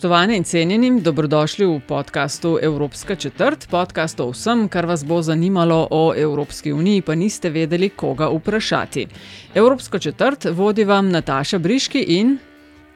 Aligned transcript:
Spoštovane 0.00 0.36
in 0.36 0.44
cenjeni, 0.44 1.00
dobrodošli 1.00 1.66
v 1.66 1.80
podkastu 1.88 2.58
Evropska 2.62 3.14
četrt, 3.14 3.66
podcast 3.70 4.20
o 4.20 4.30
vsem, 4.30 4.62
kar 4.68 4.86
vas 4.86 5.04
bo 5.04 5.18
zanimalo 5.22 5.88
o 5.90 6.14
Evropski 6.16 6.72
uniji, 6.72 7.02
pa 7.02 7.14
niste 7.14 7.50
vedeli, 7.50 7.88
koga 7.88 8.30
vprašati. 8.32 9.06
Evropsko 9.54 9.98
četrt 9.98 10.46
vodi 10.56 10.84
vam 10.84 11.10
Nataša 11.10 11.58
Briški 11.58 12.00
in 12.16 12.38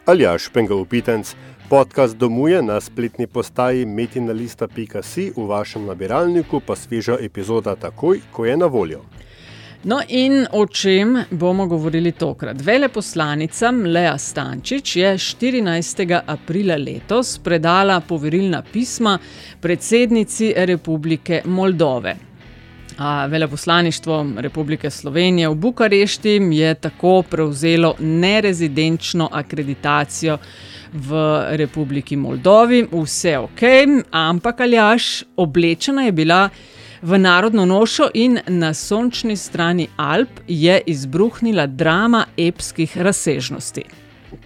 Aljaš 0.06 0.48
Pengalopitenc. 0.48 1.34
Podcast 1.68 2.16
domuje 2.16 2.62
na 2.62 2.80
spletni 2.80 3.26
postaji 3.26 3.84
metinalista.si, 3.86 5.32
v 5.36 5.46
vašem 5.46 5.84
nabiralniku 5.84 6.60
pa 6.60 6.76
sveža 6.76 7.18
epizoda 7.20 7.76
takoj, 7.76 8.20
ko 8.32 8.44
je 8.44 8.56
na 8.56 8.66
voljo. 8.66 9.04
No, 9.84 10.00
in 10.08 10.46
o 10.52 10.66
čem 10.66 11.24
bomo 11.30 11.66
govorili 11.66 12.12
tokrat? 12.12 12.56
Veleposlanica 12.62 13.70
Lea 13.70 14.18
Stančič 14.18 14.96
je 14.96 15.10
14. 15.18 16.20
aprila 16.26 16.76
letos 16.76 17.38
predala 17.38 18.00
poverilna 18.00 18.62
pisma 18.72 19.18
predsednici 19.60 20.54
Republike 20.56 21.42
Moldove. 21.44 22.16
A 22.98 23.26
veleposlaništvo 23.26 24.26
Republike 24.36 24.90
Slovenije 24.90 25.48
v 25.48 25.54
Bukarešti 25.54 26.40
je 26.52 26.74
tako 26.74 27.22
prevzelo 27.22 27.94
nerezidenčno 27.98 29.28
akreditacijo 29.32 30.38
v 30.92 31.42
Republiki 31.50 32.16
Moldovi, 32.16 32.86
vse 32.92 33.38
ok, 33.38 33.62
ampak 34.10 34.60
aljaš, 34.60 35.24
oblečena 35.36 36.02
je 36.02 36.12
bila 36.12 36.48
v 37.04 37.18
narodno 37.18 37.66
nošo 37.66 38.06
in 38.14 38.38
na 38.46 38.74
sončni 38.74 39.36
strani 39.36 39.88
Alp 39.96 40.40
je 40.48 40.82
izbruhnila 40.86 41.66
drama 41.66 42.26
epskih 42.36 42.96
razsežnosti. 42.98 43.82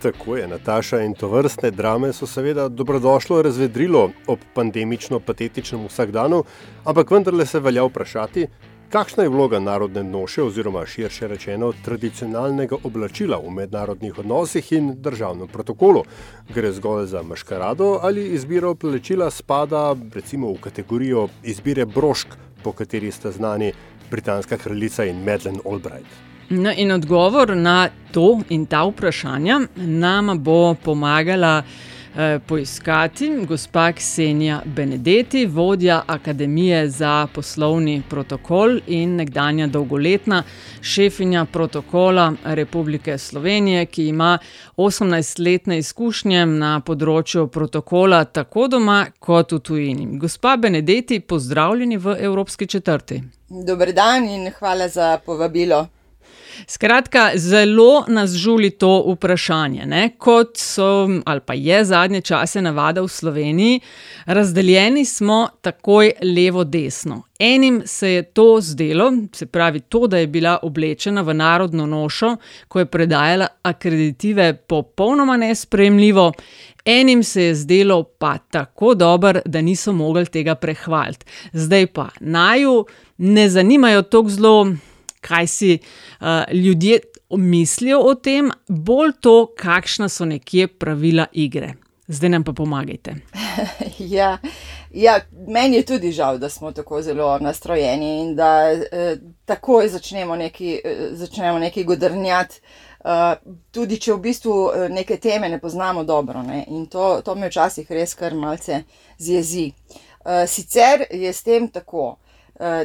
Tako 0.02 0.36
je, 0.36 0.48
Nataša 0.48 1.00
in 1.00 1.14
to 1.14 1.28
vrstne 1.28 1.70
drame 1.70 2.12
so 2.12 2.26
seveda 2.26 2.68
dobrodošlo 2.68 3.42
razvedrilo 3.42 4.10
ob 4.26 4.38
pandemično-patetičnem 4.54 5.86
vsakdanu, 5.86 6.42
ampak 6.84 7.10
vendarle 7.10 7.46
se 7.46 7.60
velja 7.60 7.84
vprašati, 7.84 8.46
kakšna 8.90 9.22
je 9.22 9.28
vloga 9.28 9.60
narodne 9.60 10.02
noše 10.04 10.42
oziroma 10.42 10.86
širše 10.86 11.28
rečeno 11.28 11.72
tradicionalnega 11.84 12.76
oblačila 12.82 13.38
v 13.38 13.54
mednarodnih 13.54 14.18
odnosih 14.18 14.72
in 14.72 14.92
državnem 15.02 15.48
protokolu. 15.48 16.02
Gre 16.54 16.72
zgolj 16.72 17.06
za 17.06 17.22
maškarado 17.22 17.98
ali 18.02 18.26
izbiro 18.34 18.70
oblečila 18.70 19.30
spada 19.30 19.96
recimo 20.14 20.52
v 20.52 20.60
kategorijo 20.60 21.28
izbire 21.42 21.86
brošk, 21.86 22.47
po 22.68 22.72
kateri 22.72 23.10
sta 23.10 23.30
znani 23.30 23.72
britanska 24.10 24.56
kraljica 24.56 25.04
in 25.04 25.24
Madeleine 25.24 25.60
Albright. 25.64 26.06
No, 26.48 26.72
in 26.76 26.92
odgovor 26.92 27.56
na 27.56 27.88
to 28.12 28.40
in 28.48 28.66
ta 28.66 28.82
vprašanja 28.84 29.60
nam 29.76 30.38
bo 30.44 30.74
pomagala 30.74 31.62
poiskati 32.46 33.30
gospa 33.48 33.92
Ksenija 33.92 34.62
Benedetti, 34.64 35.46
vodja 35.46 36.02
Akademije 36.06 36.88
za 36.88 37.26
poslovni 37.34 38.02
protokol 38.10 38.80
in 38.86 39.16
nekdanja 39.16 39.66
dolgoletna 39.66 40.42
šefinja 40.80 41.44
protokola 41.44 42.32
Republike 42.44 43.18
Slovenije, 43.18 43.86
ki 43.86 44.06
ima 44.08 44.38
18-letne 44.76 45.78
izkušnje 45.78 46.46
na 46.46 46.80
področju 46.80 47.46
protokola 47.46 48.24
tako 48.24 48.66
doma 48.68 49.06
kot 49.18 49.52
v 49.52 49.58
tujini. 49.58 50.18
Gospa 50.18 50.56
Benedetti, 50.56 51.20
pozdravljeni 51.20 51.96
v 51.96 52.16
Evropski 52.20 52.66
četrti. 52.66 53.22
Dober 53.48 53.92
dan 53.92 54.24
in 54.24 54.50
hvala 54.58 54.88
za 54.88 55.18
povabilo. 55.26 55.86
Skratka, 56.66 57.30
zelo 57.34 58.04
nas 58.08 58.30
žuli 58.30 58.70
to 58.70 59.04
vprašanje. 59.06 59.86
Ne? 59.86 60.10
Kot 60.18 60.56
so, 60.56 61.08
ali 61.24 61.40
pa 61.40 61.54
je 61.54 61.84
zadnje 61.84 62.20
čase 62.20 62.62
navada 62.62 63.02
v 63.02 63.08
Sloveniji, 63.08 63.80
razdeljeni 64.26 65.04
smo 65.04 65.48
takoj 65.60 66.12
levo-desno. 66.22 67.22
Enim 67.38 67.82
se 67.86 68.12
je 68.12 68.22
to 68.22 68.58
zdelo, 68.60 69.12
se 69.32 69.46
pravi, 69.46 69.80
to, 69.80 70.06
da 70.06 70.18
je 70.18 70.26
bila 70.26 70.58
oblečena 70.62 71.22
v 71.22 71.34
narodno 71.34 71.86
nošo, 71.86 72.36
ko 72.68 72.78
je 72.78 72.86
predajala 72.86 73.46
akreditive, 73.62 74.54
popolnoma 74.54 75.36
nespremljivo. 75.36 76.32
Enim 76.84 77.22
se 77.22 77.42
je 77.42 77.54
zdelo 77.54 78.02
pa 78.02 78.38
tako 78.38 78.94
dobro, 78.94 79.40
da 79.44 79.60
niso 79.60 79.92
mogli 79.92 80.26
tega 80.26 80.54
prehvaliti. 80.54 81.26
Zdaj 81.52 81.86
pa 81.86 82.08
naju 82.20 82.86
ne 83.18 83.48
zanimajo 83.48 84.02
tako 84.02 84.28
zelo 84.28 84.72
kaj 85.20 85.46
si 85.46 85.78
uh, 85.78 86.26
ljudje 86.52 87.00
mislijo 87.30 88.00
o 88.00 88.14
tem, 88.14 88.50
bolj 88.68 89.12
to, 89.20 89.46
kakšna 89.56 90.08
so 90.08 90.24
nekje 90.24 90.68
pravila 90.68 91.26
igre. 91.32 91.74
Zdaj 92.08 92.30
nam 92.30 92.44
pa 92.44 92.52
pomagajte. 92.52 93.14
ja, 94.16 94.38
ja, 94.90 95.20
meni 95.48 95.76
je 95.76 95.86
tudi 95.86 96.12
žal, 96.12 96.38
da 96.38 96.48
smo 96.48 96.72
tako 96.72 97.02
zelo 97.02 97.38
nastrojeni 97.38 98.20
in 98.20 98.36
da 98.36 98.72
eh, 98.72 99.16
takoj 99.44 99.88
začnemo 99.88 100.36
nekaj, 100.36 100.74
eh, 100.84 101.08
začnemo 101.12 101.58
nekaj 101.58 101.84
godrnjati. 101.84 102.60
Uh, 102.98 103.38
tudi 103.70 103.96
če 104.02 104.12
v 104.12 104.18
bistvu 104.20 104.54
neke 104.90 105.16
teme 105.22 105.48
ne 105.48 105.60
poznamo 105.62 106.02
dobro, 106.04 106.42
ne? 106.42 106.64
in 106.66 106.86
to, 106.90 107.20
to 107.24 107.34
me 107.38 107.46
včasih 107.46 107.86
res 107.94 108.14
kar 108.18 108.34
malce 108.34 108.80
zjezi. 109.18 109.70
Uh, 110.24 110.42
sicer 110.50 111.04
je 111.10 111.32
s 111.32 111.46
tem 111.46 111.68
tako, 111.70 112.16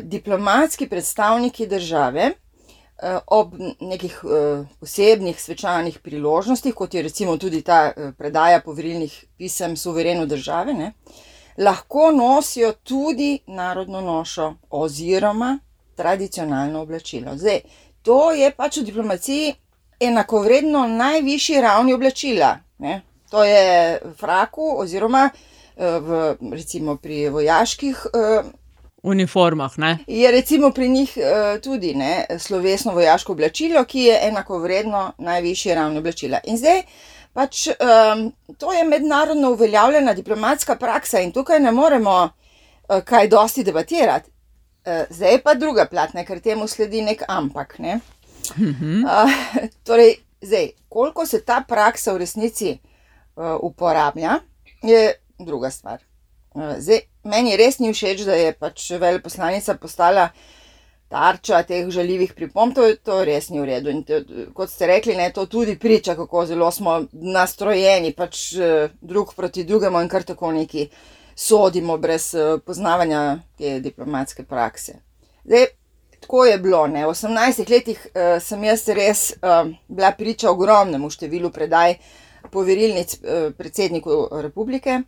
diplomatski 0.01 0.89
predstavniki 0.89 1.67
države 1.67 2.31
uh, 2.31 3.19
ob 3.27 3.53
nekih 3.79 4.23
uh, 4.23 4.65
posebnih 4.79 5.41
svečanih 5.41 5.99
priložnostih, 5.99 6.73
kot 6.73 6.93
je 6.93 7.01
recimo 7.01 7.37
tudi 7.37 7.61
ta 7.61 7.93
predaja 8.17 8.61
poverilnih 8.61 9.25
pisem 9.37 9.77
suvereno 9.77 10.25
države, 10.25 10.73
ne, 10.73 10.91
lahko 11.57 12.11
nosijo 12.11 12.71
tudi 12.73 13.39
narodno 13.47 14.01
nošo 14.01 14.53
oziroma 14.69 15.59
tradicionalno 15.95 16.81
oblačilo. 16.81 17.37
Zdaj, 17.37 17.59
to 18.01 18.31
je 18.31 18.51
pač 18.51 18.77
v 18.77 18.83
diplomaciji 18.83 19.53
enakovredno 19.99 20.87
najvišji 20.87 21.61
ravni 21.61 21.93
oblačila. 21.93 22.57
Ne. 22.77 23.01
To 23.29 23.43
je 23.43 23.99
fraku 24.17 24.75
oziroma 24.77 25.29
v, 25.77 26.35
recimo 26.51 26.97
pri 26.97 27.29
vojaških 27.29 28.05
uniformah. 29.03 29.77
Ne? 29.77 29.97
Je 30.07 30.31
recimo 30.31 30.71
pri 30.71 30.89
njih 30.89 31.17
uh, 31.17 31.61
tudi 31.61 31.93
ne, 31.93 32.25
slovesno 32.39 32.93
vojaško 32.93 33.31
oblačilo, 33.31 33.83
ki 33.83 33.99
je 33.99 34.19
enako 34.21 34.59
vredno 34.59 35.11
najvišje 35.17 35.75
ravno 35.75 35.99
oblačila. 35.99 36.39
In 36.43 36.57
zdaj 36.57 36.81
pač 37.33 37.67
um, 37.67 38.31
to 38.57 38.73
je 38.73 38.83
mednarodno 38.83 39.51
uveljavljena 39.51 40.13
diplomatska 40.13 40.75
praksa 40.75 41.19
in 41.19 41.31
tukaj 41.31 41.59
ne 41.59 41.71
moremo 41.71 42.17
uh, 42.23 43.03
kaj 43.03 43.27
dosti 43.27 43.63
debatirati. 43.63 44.29
Uh, 44.85 45.03
zdaj 45.09 45.41
pa 45.43 45.53
druga 45.53 45.85
plat, 45.85 46.13
ne, 46.13 46.25
ker 46.25 46.39
temu 46.39 46.67
sledi 46.67 47.01
nek 47.01 47.23
ampak. 47.27 47.79
Ne. 47.79 47.99
Uh, 48.57 49.31
torej, 49.83 50.15
zdaj, 50.41 50.69
koliko 50.89 51.25
se 51.25 51.41
ta 51.45 51.63
praksa 51.67 52.13
v 52.13 52.17
resnici 52.17 52.77
uh, 53.35 53.55
uporablja, 53.61 54.39
je 54.83 55.13
druga 55.39 55.71
stvar. 55.71 56.03
Uh, 56.53 56.75
zdaj, 56.79 56.99
meni 57.23 57.57
res 57.59 57.79
ni 57.79 57.93
všeč, 57.93 58.25
da 58.27 58.37
je 58.39 58.53
pač 58.53 58.91
veleposlanica 58.99 59.77
postala 59.81 60.29
tarča 61.13 61.61
teh 61.67 61.89
žaljivih 61.93 62.33
pripomb, 62.33 62.73
to, 62.73 62.87
to 63.05 63.19
res 63.25 63.51
ni 63.53 63.61
v 63.61 63.67
redu. 63.69 63.91
In 63.93 64.01
to, 64.07 64.23
kot 64.57 64.71
ste 64.71 64.89
rekli, 64.89 65.15
ne, 65.19 65.29
to 65.35 65.45
tudi 65.45 65.77
priča, 65.79 66.15
kako 66.17 66.45
zelo 66.49 66.71
smo 66.73 67.03
nastrojeni, 67.11 68.15
pač 68.17 68.55
drug 69.01 69.35
proti 69.37 69.67
drugemu 69.69 70.01
in 70.01 70.09
kar 70.09 70.25
tako 70.25 70.51
neki 70.55 70.87
sodimo, 71.35 71.97
brez 72.01 72.31
poznavanja 72.65 73.39
te 73.57 73.79
diplomatske 73.81 74.45
prakse. 74.49 74.99
Zdaj, 75.45 75.67
tako 76.23 76.45
je 76.45 76.57
bilo. 76.57 76.87
Ne. 76.87 77.05
V 77.05 77.09
18 77.09 77.69
letih 77.69 78.07
uh, 78.07 78.41
sem 78.41 78.63
jaz 78.63 78.87
res 78.87 79.33
uh, 79.41 79.67
bila 79.87 80.11
priča 80.17 80.51
ogromnemu 80.51 81.09
številu 81.11 81.51
predaj 81.51 81.97
poverilnic 82.51 83.17
uh, 83.19 83.49
predsedniku 83.57 84.27
republike. 84.41 85.01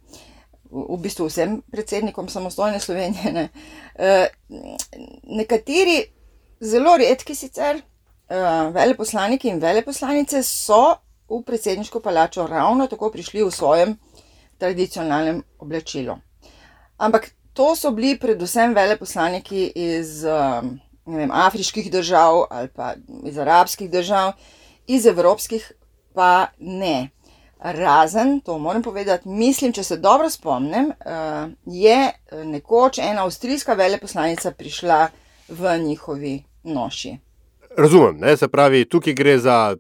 V 0.75 0.98
bistvu 1.00 1.30
vsem 1.30 1.62
predsednikom 1.72 2.27
samostojne 2.30 2.80
Slovenije. 2.83 3.31
Ne. 3.31 3.50
E, 3.95 4.27
nekateri 5.24 6.01
zelo 6.60 6.98
redki 6.98 7.36
sicer 7.36 7.80
uh, 7.80 8.74
veleposlaniki 8.74 9.50
in 9.50 9.60
veleposlanice 9.60 10.44
so 10.44 10.98
v 11.30 11.42
predsedniško 11.45 12.00
palačo 12.00 12.48
ravno 12.48 12.88
tako 12.88 13.10
prišli 13.12 13.44
v 13.44 13.51
svojem 13.51 13.95
tradicionalnem 14.57 15.44
oblačilu. 15.60 16.18
Ampak 16.98 17.31
to 17.54 17.75
so 17.75 17.92
bili 17.92 18.19
predvsem 18.19 18.74
veleposlaniki 18.75 19.71
iz 19.75 20.24
um, 20.24 20.75
vem, 21.06 21.31
afriških 21.31 21.92
držav 21.92 22.45
ali 22.50 22.68
pa 22.68 22.94
iz 23.24 23.38
arabskih 23.38 23.89
držav, 23.89 24.33
iz 24.88 25.06
evropskih 25.06 25.71
pa 26.13 26.48
ne. 26.60 27.10
Razen, 27.60 28.40
to 28.40 28.57
moram 28.57 28.81
povedati, 28.81 29.30
mislim, 29.30 29.74
če 29.74 29.84
se 29.84 29.98
dobro 29.98 30.30
spomnim, 30.30 30.86
uh, 30.86 31.52
je 31.66 32.12
nekoč 32.44 32.98
ena 32.98 33.24
avstrijska 33.24 33.74
veleposlanica 33.74 34.52
prišla 34.52 35.07
v 35.50 35.78
njihovi 35.80 36.44
noši. 36.63 37.18
Razumem, 37.78 38.18
ne? 38.19 38.38
se 38.38 38.48
pravi, 38.48 38.86
tukaj 38.86 39.13
gre 39.13 39.38
za 39.40 39.75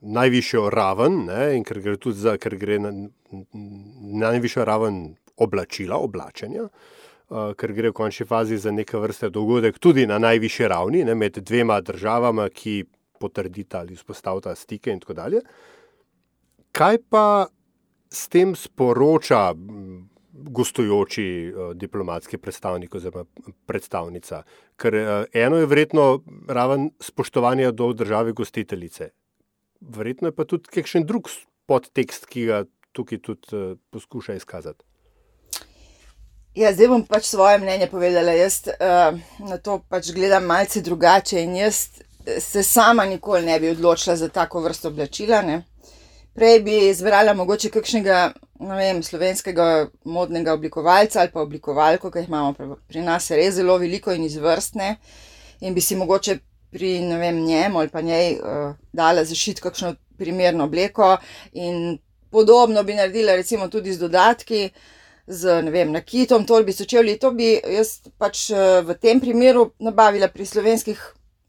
najvišjo 0.00 0.70
raven, 0.70 1.24
ne? 1.26 1.56
in 1.56 1.64
ker 1.64 1.80
gre 1.80 1.96
tudi 1.96 2.18
za 2.18 2.36
ker 2.38 2.54
gre 2.56 2.78
na, 2.78 2.92
na 2.92 4.30
najvišjo 4.30 4.64
raven 4.64 5.00
oblačila, 5.36 5.98
oblačenja, 5.98 6.66
uh, 6.66 7.50
ker 7.58 7.72
gre 7.74 7.90
v 7.90 7.96
končni 7.96 8.26
fazi 8.26 8.58
za 8.58 8.70
neke 8.70 8.98
vrste 8.98 9.30
dogodek 9.30 9.78
tudi 9.78 10.06
na 10.06 10.18
najvišji 10.18 10.68
ravni, 10.68 11.04
ne? 11.04 11.14
med 11.14 11.38
dvema 11.42 11.80
državama, 11.80 12.48
ki 12.48 12.84
potrdita 13.20 13.82
ali 13.82 13.96
vzpostavita 13.96 14.54
stike 14.54 14.92
in 14.92 15.00
tako 15.00 15.14
dalje. 15.14 15.42
Kaj 16.72 16.98
pa 17.10 17.46
s 18.10 18.28
tem 18.28 18.54
sporoča 18.56 19.54
gostujoči 20.40 21.52
uh, 21.52 21.76
diplomatski 21.76 22.38
predstavnik 22.38 22.94
oziroma 22.94 23.24
predstavnica. 23.66 24.42
Ker 24.76 24.94
uh, 24.94 25.08
eno 25.32 25.60
je 25.60 25.66
verjetno 25.66 26.22
raven 26.48 26.90
spoštovanja 27.00 27.70
do 27.70 27.92
države 27.92 28.32
gostiteljice, 28.32 29.10
verjetno 29.80 30.28
je 30.28 30.36
pa 30.36 30.44
tudi 30.44 30.70
kakšen 30.72 31.06
drug 31.06 31.28
podtekst, 31.66 32.26
ki 32.26 32.46
ga 32.46 32.64
tukaj 32.92 33.18
tudi 33.18 33.56
uh, 33.56 33.76
poskuša 33.90 34.38
izkazati. 34.40 34.84
Ja, 36.54 36.72
zdaj 36.74 36.88
bom 36.90 37.04
pač 37.06 37.28
svoje 37.30 37.60
mnenje 37.62 37.86
povedala. 37.90 38.32
Jaz 38.34 38.64
uh, 38.66 39.18
na 39.46 39.58
to 39.58 39.78
pač 39.88 40.10
gledam 40.14 40.48
malce 40.50 40.82
drugače 40.82 41.44
in 41.44 41.54
jaz 41.56 41.84
se 42.40 42.62
sama 42.62 43.04
nikoli 43.06 43.46
ne 43.46 43.60
bi 43.60 43.70
odločila 43.70 44.16
za 44.16 44.28
tako 44.28 44.60
vrsto 44.60 44.88
oblačila. 44.88 45.42
Ne? 45.42 45.62
Prej 46.34 46.60
bi 46.62 46.76
izbrala 46.88 47.34
mogoče 47.34 47.70
kakšnega 47.74 48.32
vem, 48.60 49.02
slovenskega 49.02 49.88
modnega 50.04 50.52
oblikovalca 50.52 51.20
ali 51.20 51.32
pa 51.32 51.42
oblikovalko, 51.42 52.10
ki 52.10 52.22
jih 52.22 52.28
imamo 52.28 52.76
pri 52.88 53.02
nas 53.02 53.30
res 53.30 53.56
zelo 53.56 53.78
veliko 53.78 54.12
in 54.12 54.24
izvrstne, 54.24 54.94
in 55.60 55.74
bi 55.74 55.80
si 55.80 55.96
mogoče 55.96 56.38
pri 56.70 56.92
vem, 57.18 57.40
njemu 57.44 57.78
ali 57.78 57.88
pa 57.88 58.00
njej 58.00 58.38
uh, 58.38 58.74
dala 58.92 59.24
zašiti 59.24 59.62
kakšno 59.62 59.94
primerno 60.18 60.64
obleko. 60.64 61.16
In 61.52 61.98
podobno 62.30 62.82
bi 62.82 62.94
naredila 62.94 63.34
recimo 63.34 63.68
tudi 63.68 63.92
z 63.92 63.98
dodatki, 63.98 64.70
z 65.26 65.62
vem, 65.70 65.92
nakitom, 65.92 66.46
torbico 66.46 66.84
čevlji. 66.84 67.18
To 67.18 67.32
bi 67.32 67.56
jaz 67.58 67.98
pač 68.18 68.50
uh, 68.50 68.84
v 68.86 68.94
tem 69.02 69.20
primeru 69.20 69.72
nabavila 69.78 70.28
pri 70.28 70.46
slovenskih 70.46 71.00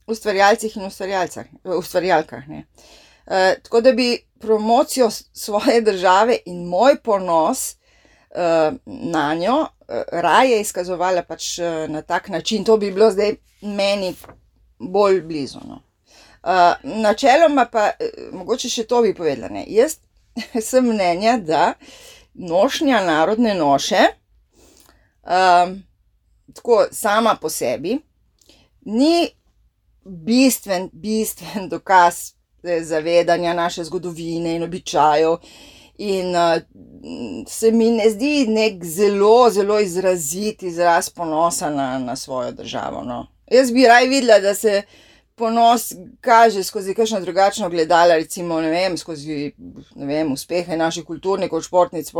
ustvarjalcih 0.08 0.78
in 0.78 0.90
ustvarjalkah. 0.90 2.50
Uh, 3.32 3.64
tako 3.64 3.82
da 3.82 3.92
bi 3.92 4.18
promocijo 4.40 5.10
svoje 5.34 5.82
države 5.82 6.38
in 6.46 6.66
moj 6.66 6.96
ponos 7.04 7.76
uh, 7.76 8.78
na 8.86 9.34
njo 9.36 9.60
uh, 9.62 9.68
raje 10.12 10.62
izkazovala 10.62 11.24
pač 11.24 11.60
uh, 11.60 11.90
na 11.90 12.02
tak 12.02 12.28
način. 12.28 12.64
To 12.64 12.78
bi 12.78 12.92
bilo 12.92 13.12
zdaj 13.12 13.36
meni 13.62 14.16
bolj 14.80 15.22
blizu. 15.22 15.60
No. 15.68 15.82
Uh, 16.44 16.52
načeloma 16.84 17.66
pa 17.72 17.92
mogoče 18.32 18.70
še 18.70 18.84
to 18.84 19.02
bi 19.02 19.14
povedala. 19.14 19.48
Ne. 19.48 19.64
Jaz 19.68 19.98
sem 20.70 20.86
mnenja, 20.86 21.38
da 21.38 21.74
nošnja 22.34 23.04
narodne 23.06 23.54
noše, 23.56 24.02
uh, 25.24 25.72
tako 26.54 26.86
sama 26.92 27.38
po 27.42 27.50
sebi, 27.50 28.00
ni 28.82 29.30
bistven, 30.04 30.90
bistven 30.94 31.70
dokaz 31.70 32.41
zavedanja 32.82 33.54
naše 33.54 33.84
zgodovine 33.84 34.56
in 34.56 34.64
običajev. 34.64 35.38
In 35.98 36.36
uh, 36.36 36.58
se 37.48 37.72
mi 37.72 37.92
ne 37.92 38.10
zdi 38.10 38.48
nek 38.48 38.86
zelo, 38.86 39.50
zelo 39.50 39.80
izrazit 39.80 40.64
izraz 40.64 41.10
ponosa 41.10 41.70
na, 41.70 42.00
na 42.00 42.16
svojo 42.16 42.52
državo. 42.52 43.04
No. 43.04 43.28
Jaz 43.52 43.72
bi 43.72 43.88
raj 43.88 44.08
videla, 44.08 44.40
da 44.40 44.56
se 44.56 44.82
ponos 45.36 45.94
kaže 46.22 46.64
skozi 46.64 46.94
kakšno 46.94 47.20
drugačno 47.20 47.70
gledalo, 47.70 48.14
recimo 48.14 48.56
vem, 48.56 48.98
skozi 48.98 49.52
vem, 49.96 50.32
uspehe 50.32 50.78
naših 50.78 51.06
kulturnikov, 51.06 51.62
športnic, 51.66 52.12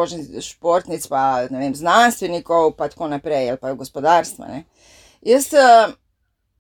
športnic, 0.42 1.08
pa 1.08 1.48
vem, 1.50 1.76
znanstvenikov, 1.76 2.72
pa 2.78 2.90
tako 2.90 3.08
naprej, 3.08 3.50
ali 3.50 3.62
pa 3.62 3.74
gospodarstva. 3.74 4.48
Ne. 4.48 4.64
Jaz 5.22 5.52
uh, 5.54 5.94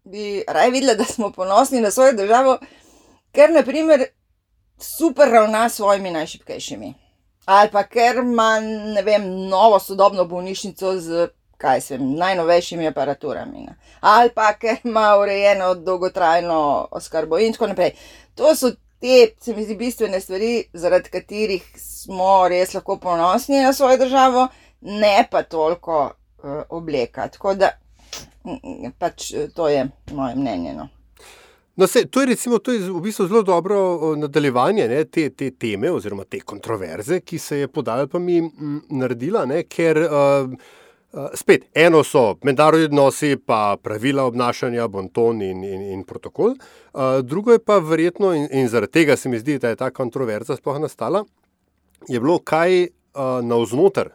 bi 0.04 0.44
raj 0.48 0.70
videla, 0.72 0.94
da 0.94 1.06
smo 1.06 1.32
ponosni 1.32 1.82
na 1.82 1.92
svojo 1.92 2.14
državo 2.14 2.58
ker 3.32 3.54
naprimer 3.54 4.06
super 4.82 5.30
ravna 5.32 5.70
s 5.70 5.76
svojimi 5.76 6.12
najšipkejšimi. 6.12 6.94
Ali 7.46 7.70
pa 7.72 7.84
ker 7.84 8.18
ima, 8.18 8.60
ne 8.96 9.02
vem, 9.02 9.24
novo 9.50 9.80
sodobno 9.80 10.26
bolnišnico 10.26 10.98
z, 11.00 11.28
kaj 11.58 11.82
se 11.82 11.98
vem, 11.98 12.14
najnovejšimi 12.16 12.88
aparaturami. 12.88 13.66
Ne? 13.66 13.76
Ali 14.02 14.30
pa 14.36 14.54
ker 14.54 14.78
ima 14.84 15.18
urejeno 15.18 15.74
dolgotrajno 15.76 16.88
oskrbo 16.92 17.40
in 17.40 17.54
tako 17.54 17.68
naprej. 17.68 17.92
To 18.36 18.56
so 18.56 18.72
te, 19.02 19.34
se 19.42 19.56
mi 19.56 19.66
zdi, 19.66 19.76
bistvene 19.76 20.22
stvari, 20.22 20.64
zaradi 20.74 21.10
katerih 21.10 21.66
smo 21.78 22.48
res 22.50 22.74
lahko 22.74 22.98
ponosni 22.98 23.62
na 23.62 23.74
svojo 23.74 23.98
državo, 23.98 24.48
ne 24.82 25.28
pa 25.32 25.44
toliko 25.44 26.04
uh, 26.06 26.62
obleka. 26.70 27.28
Tako 27.28 27.56
da, 27.56 27.72
pač 29.00 29.32
to 29.56 29.70
je 29.70 29.88
moje 30.12 30.36
mnenje. 30.36 30.74
No. 30.74 30.88
No, 31.82 31.88
se, 31.88 32.06
to, 32.06 32.20
je 32.22 32.26
recimo, 32.26 32.60
to 32.60 32.72
je 32.72 32.80
v 32.80 33.00
bistvu 33.02 33.26
zelo 33.28 33.42
dobro 33.42 33.78
nadaljevanje 34.16 34.88
ne, 34.88 35.06
te, 35.06 35.30
te 35.30 35.48
teme 35.52 35.90
oziroma 35.92 36.28
te 36.30 36.40
kontroverze, 36.46 37.24
ki 37.26 37.40
se 37.42 37.58
je 37.58 37.68
podala 37.68 38.06
pa 38.08 38.20
mi 38.20 38.38
m, 38.38 38.76
naredila, 38.90 39.48
ne, 39.50 39.64
ker 39.64 39.98
uh, 39.98 40.52
uh, 40.52 41.32
spet 41.34 41.66
eno 41.74 42.04
so 42.06 42.36
mednarodni 42.46 42.86
odnosi, 42.86 43.32
pa 43.34 43.80
pravila 43.82 44.28
obnašanja, 44.30 44.86
bonton 44.94 45.42
in, 45.42 45.64
in, 45.66 45.82
in 45.96 46.06
protokol, 46.06 46.54
uh, 46.54 47.18
drugo 47.26 47.58
je 47.58 47.64
pa 47.66 47.80
verjetno, 47.82 48.36
in, 48.38 48.46
in 48.52 48.70
zaradi 48.70 49.00
tega 49.00 49.18
se 49.18 49.34
mi 49.34 49.42
zdi, 49.42 49.58
da 49.58 49.74
je 49.74 49.82
ta 49.82 49.90
kontroverza 49.90 50.60
sploh 50.62 50.78
nastala, 50.86 51.26
je 52.06 52.22
bilo 52.22 52.38
kaj 52.46 52.84
uh, 52.84 53.42
navznoter 53.42 54.14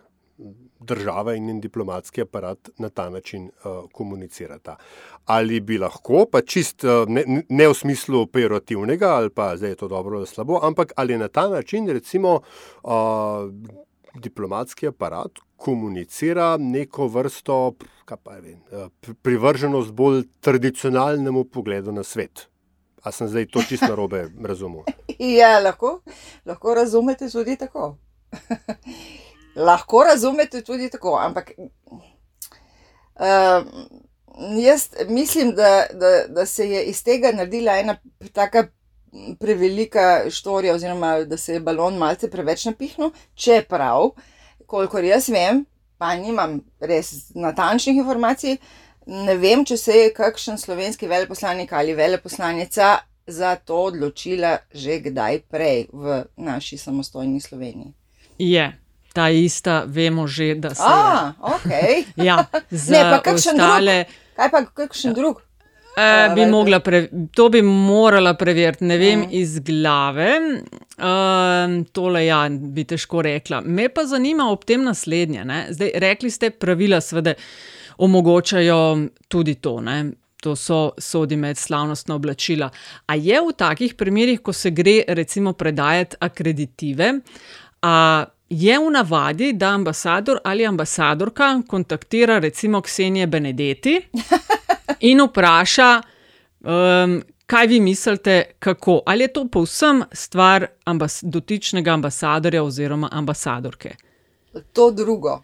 država 0.86 1.34
in 1.34 1.46
njen 1.46 1.60
diplomatski 1.60 2.22
aparat 2.22 2.70
na 2.78 2.88
ta 2.88 3.08
način 3.10 3.48
uh, 3.48 3.90
komunicirata. 3.92 4.76
Ali 5.24 5.60
bi 5.60 5.78
lahko, 5.78 6.26
pa 6.32 6.40
čist 6.42 6.84
uh, 6.84 7.04
ne, 7.08 7.42
ne 7.48 7.68
v 7.68 7.74
smislu 7.74 8.20
operativnega, 8.26 9.10
ali 9.16 9.30
pa 9.30 9.56
zdaj 9.56 9.74
je 9.74 9.80
to 9.82 9.88
dobro 9.88 10.18
ali 10.18 10.26
slabo, 10.26 10.60
ampak 10.62 10.92
ali 10.96 11.18
na 11.18 11.28
ta 11.28 11.48
način 11.48 11.88
recimo 11.88 12.40
uh, 12.82 12.92
diplomatski 14.14 14.86
aparat 14.86 15.30
komunicira 15.56 16.56
neko 16.56 17.08
vrsto, 17.08 17.74
vem, 18.42 18.60
privrženost 19.22 19.92
bolj 19.92 20.22
tradicionalnemu 20.40 21.44
pogledu 21.44 21.92
na 21.92 22.02
svet. 22.02 22.48
A 23.02 23.12
sem 23.12 23.28
zdaj 23.28 23.46
to 23.54 23.62
čisto 23.62 23.86
narobe 23.88 24.28
razumel? 24.42 24.82
Ja, 25.18 25.58
lahko, 25.60 26.02
lahko 26.44 26.74
razumete 26.74 27.30
tudi 27.30 27.56
tako. 27.56 27.96
lahko 29.56 30.04
razumete 30.04 30.64
tudi 30.64 30.90
tako, 30.90 31.18
ampak 31.18 31.50
uh, 31.58 31.66
jaz 34.62 34.88
mislim, 35.08 35.54
da, 35.54 35.86
da, 35.92 36.24
da 36.28 36.46
se 36.46 36.70
je 36.70 36.84
iz 36.84 37.04
tega 37.04 37.32
naredila 37.32 37.78
ena 37.78 37.96
tako 38.32 38.64
prevelika 39.40 40.30
štorija, 40.30 40.74
oziroma 40.74 41.24
da 41.24 41.36
se 41.36 41.54
je 41.54 41.60
balon 41.60 41.96
malce 41.96 42.30
preveč 42.30 42.64
napihnil, 42.64 43.10
čeprav, 43.34 44.10
kolikor 44.66 45.04
jaz 45.04 45.28
vem, 45.28 45.64
pa 45.98 46.16
nimam 46.16 46.60
res 46.80 47.30
natančnih 47.34 47.96
informacij. 47.96 48.56
Ne 49.06 49.36
vem, 49.38 49.64
če 49.64 49.76
se 49.76 49.92
je 49.94 50.14
kakšen 50.14 50.58
slovenski 50.58 51.08
veleposlanik 51.08 51.72
ali 51.72 51.94
veleposlanica 51.94 52.98
za 53.26 53.56
to 53.56 53.76
odločila 53.90 54.58
že 54.74 54.98
kdaj 55.00 55.40
prej 55.50 55.86
v 55.92 56.24
naši 56.36 56.78
samostojni 56.78 57.40
Sloveniji. 57.40 57.92
Je, 58.38 58.66
ta 59.16 59.30
ista, 59.32 59.82
vemo 59.86 60.26
že, 60.28 60.54
da 60.60 60.74
se. 60.74 60.84
Ah, 60.84 61.32
ok. 61.40 61.72
ja, 62.20 62.42
ne, 62.92 63.02
pa 63.10 63.20
kakšen 63.24 63.60
ostale... 63.60 63.98
drug. 64.04 64.22
Kaj 64.36 64.50
pa 64.52 64.64
kakšen 64.82 65.16
drug? 65.16 65.40
E, 65.96 66.08
bi 66.36 66.44
mogla 66.46 66.82
pre, 66.84 67.06
to 67.32 67.48
bi 67.48 67.62
morala 67.64 68.34
preveriti, 68.36 68.84
ne 68.84 68.98
vem 69.00 69.22
mm. 69.24 69.32
iz 69.40 69.56
glave. 69.64 70.28
E, 70.98 71.14
tole 71.96 72.26
ja, 72.26 72.42
bi 72.50 72.84
težko 72.84 73.24
rekla. 73.24 73.62
Me 73.64 73.88
pa 73.88 74.04
zanima 74.04 74.50
ob 74.52 74.68
tem 74.68 74.84
naslednje. 74.84 75.46
Zdaj, 75.72 75.94
rekli 76.04 76.30
ste, 76.30 76.52
pravila 76.52 77.00
seveda 77.00 77.32
omogočajo 78.04 78.80
tudi 79.32 79.56
to. 79.56 79.80
Ne? 79.80 79.98
to 80.46 80.52
so 80.56 80.92
sodi 80.98 81.34
med 81.36 81.58
slavnostna 81.58 82.14
oblačila. 82.14 82.68
A 83.06 83.16
je 83.18 83.40
v 83.40 83.52
takih 83.56 83.96
primerih, 83.98 84.40
ko 84.44 84.52
se 84.52 84.70
gre 84.70 85.00
recimo 85.08 85.52
predajati 85.52 86.20
akreditive, 86.20 87.12
a 87.82 88.24
je 88.48 88.78
v 88.78 88.90
navadi, 88.90 89.52
da 89.52 89.68
ambasador 89.68 90.38
ali 90.44 90.66
ambasadorka 90.66 91.62
kontaktira 91.68 92.38
recimo 92.38 92.80
Ksenije 92.80 93.26
Benedetti 93.26 94.00
in 95.10 95.20
vpraša, 95.20 96.02
um, 96.60 97.22
kaj 97.46 97.66
vi 97.66 97.80
mislite, 97.80 98.44
kako. 98.58 99.02
Ali 99.06 99.24
je 99.24 99.32
to 99.32 99.48
povsem 99.48 100.02
stvar 100.12 100.66
ambas 100.84 101.20
dotičnega 101.22 101.92
ambasadorja 101.92 102.62
oziroma 102.62 103.08
ambasadorke? 103.12 103.96
To 104.72 104.90
drugo. 104.90 105.42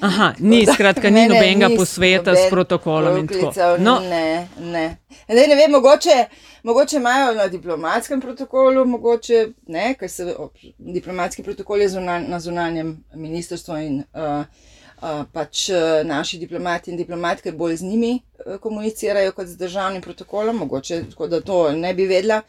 Aha, 0.00 0.34
ni 0.38 0.66
skratka, 0.66 1.10
ni 1.10 1.20
Ne, 1.20 1.28
ne, 1.28 1.34
nobenega 1.34 1.68
posveta 1.76 2.34
s 2.36 2.50
protokolom 2.50 3.26
poklical, 3.26 3.76
No, 3.80 4.00
Ne, 4.00 4.48
ne. 4.58 4.98
Ne, 5.28 5.46
ne 5.48 5.54
vem, 5.54 5.70
mogoče, 5.70 6.26
mogoče 6.62 6.96
imajo 6.96 7.34
na 7.34 7.46
diplomatskem 7.48 8.20
protokolu, 8.20 8.84
mogoče 8.84 9.48
ne, 9.66 9.94
ker 9.98 10.10
se 10.10 10.34
o, 10.38 10.50
diplomatski 10.78 11.42
protokol 11.42 11.80
je 11.80 11.88
zunan, 11.88 12.26
na 12.28 12.40
zunanjem 12.40 13.04
ministrstvu 13.14 13.76
in 13.76 14.02
uh, 14.14 14.44
uh, 15.02 15.24
pač 15.32 15.68
uh, 15.68 16.02
naši 16.06 16.38
diplomati 16.38 16.90
in 16.90 16.96
diplomatke 16.96 17.52
bolj 17.52 17.76
z 17.76 17.82
njimi 17.82 18.12
uh, 18.46 18.56
komunicirajo 18.60 19.32
kot 19.32 19.46
z 19.46 19.56
državnim 19.56 20.02
protokolom, 20.02 20.56
mogoče 20.56 21.02
tako 21.10 21.26
da 21.26 21.40
to 21.40 21.72
ne 21.72 21.94
bi 21.94 22.06
vedela. 22.06 22.42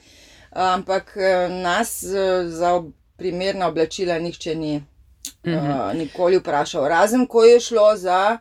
Ampak 0.51 1.17
uh, 1.17 1.51
nas 1.53 2.03
uh, 2.03 2.49
za 2.51 2.73
ob- 2.73 2.91
primerna 3.17 3.67
oblačila 3.67 4.19
nihče 4.19 4.55
ni 4.55 4.83
uh, 5.27 5.93
nikoli 5.97 6.37
vprašal, 6.37 6.87
razen 6.87 7.25
ko 7.27 7.43
je 7.43 7.59
šlo 7.59 7.95
za 7.97 8.37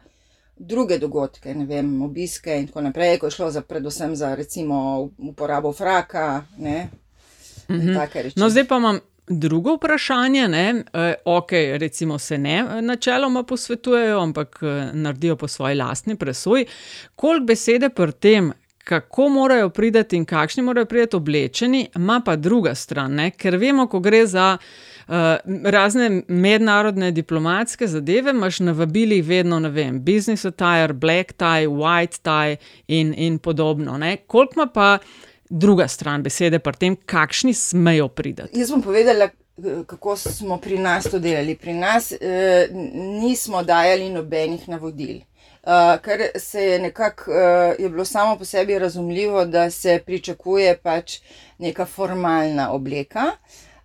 druge 0.56 0.98
dogodke, 0.98 1.54
ne 1.54 1.64
vem, 1.66 2.02
obiske 2.02 2.58
in 2.58 2.66
tako 2.66 2.80
naprej, 2.80 3.18
ko 3.18 3.26
je 3.26 3.30
šlo 3.30 3.50
za, 3.50 3.62
predvsem 3.62 4.16
za 4.16 4.34
recimo 4.34 5.08
uporabo 5.18 5.72
fraka, 5.72 6.44
ne, 6.58 6.88
take 7.66 8.22
reči. 8.22 8.38
No, 8.40 8.48
zdaj 8.50 8.68
pa 8.68 8.76
imam 8.76 9.00
drugo 9.28 9.74
vprašanje. 9.74 10.48
Ne? 10.48 10.82
E, 10.92 11.14
ok, 11.24 11.50
recimo 11.52 12.18
se 12.18 12.38
ne 12.38 12.64
e, 12.78 12.82
načeloma 12.82 13.42
posvetujejo, 13.42 14.20
ampak 14.20 14.58
e, 14.62 14.90
naredijo 14.92 15.36
po 15.36 15.48
svoji 15.48 15.76
lastni 15.76 16.16
presoji. 16.16 16.66
Koliko 17.16 17.46
besede 17.46 17.88
pri 17.88 18.12
tem, 18.12 18.52
kako 18.84 19.28
morajo 19.28 19.68
priti 19.68 20.16
in 20.16 20.24
kakšni 20.24 20.62
morajo 20.62 20.86
priti 20.86 21.16
oblečeni, 21.16 21.88
ima 21.96 22.20
pa 22.24 22.36
druga 22.36 22.74
stran. 22.74 23.14
Ne? 23.14 23.30
Ker 23.30 23.56
vemo, 23.56 23.86
ko 23.88 24.00
gre 24.00 24.26
za. 24.26 24.56
Uh, 25.08 25.14
razne 25.64 26.22
mednarodne 26.28 27.10
diplomatske 27.10 27.86
zadeve 27.86 28.30
imaš 28.30 28.60
na 28.60 28.72
vabilih 28.72 29.24
vedno, 29.26 29.58
ne 29.60 29.68
vem, 29.68 30.00
business 30.00 30.44
attire, 30.44 30.92
black 30.92 31.32
tie, 31.32 31.68
white 31.68 32.22
tie 32.22 32.56
in, 32.86 33.14
in 33.16 33.38
podobno. 33.38 33.98
Ne? 33.98 34.16
Koliko 34.26 34.60
ima 34.60 34.66
pa 34.66 34.98
druga 35.50 35.88
stran 35.88 36.22
besede 36.22 36.58
pri 36.58 36.76
tem, 36.78 36.96
kakšni 36.96 37.54
smejo 37.54 38.08
priti? 38.08 38.48
Jaz 38.52 38.70
bom 38.70 38.82
povedala, 38.82 39.28
eh, 39.28 39.84
kako 39.86 40.16
smo 40.16 40.58
pri 40.58 40.78
nas 40.78 41.04
to 41.10 41.18
delali. 41.18 41.56
Pri 41.56 41.74
nas 41.74 42.12
eh, 42.12 42.68
nismo 43.20 43.62
dajali 43.62 44.10
nobenih 44.10 44.68
navodil. 44.68 45.20
Uh, 45.64 45.96
ker 46.04 46.20
se 46.36 46.60
je 46.60 46.78
nekako, 46.78 47.30
uh, 47.30 47.36
je 47.78 47.88
bilo 47.88 48.04
samo 48.04 48.36
po 48.38 48.44
sebi 48.44 48.78
razumljivo, 48.78 49.44
da 49.44 49.70
se 49.70 50.02
pričakuje 50.06 50.76
pač 50.76 51.20
neka 51.58 51.86
formalna 51.86 52.72
obleka. 52.72 53.22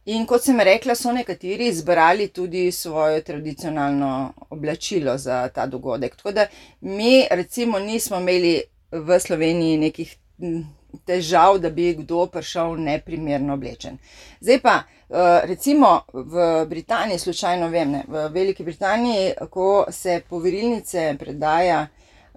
In 0.09 0.25
kot 0.25 0.41
sem 0.41 0.57
rekla, 0.65 0.95
so 0.97 1.11
nekateri 1.13 1.67
izbrali 1.69 2.27
tudi 2.33 2.71
svoje 2.71 3.21
tradicionalno 3.23 4.33
oblačilo 4.49 5.17
za 5.17 5.47
ta 5.53 5.65
dogodek. 5.65 6.15
Tako 6.15 6.31
da 6.31 6.47
mi, 6.81 7.27
recimo, 7.31 7.79
nismo 7.79 8.17
imeli 8.17 8.61
v 8.91 9.19
Sloveniji 9.19 9.77
nekih 9.77 10.15
težav, 11.05 11.59
da 11.61 11.69
bi 11.69 11.93
kdo 11.93 12.25
prišel 12.25 12.79
neprimerno 12.81 13.53
oblečen. 13.53 13.97
Zdaj 14.41 14.59
pa, 14.61 14.75
eh, 14.79 15.41
recimo 15.45 16.01
v 16.13 16.65
Britaniji, 16.65 17.19
slučajno 17.19 17.67
vem, 17.67 17.91
ne, 17.91 18.03
v 18.07 18.27
Veliki 18.33 18.63
Britaniji, 18.63 19.33
ko 19.49 19.85
se 19.91 20.21
poverilnice 20.29 21.15
predaja 21.19 21.87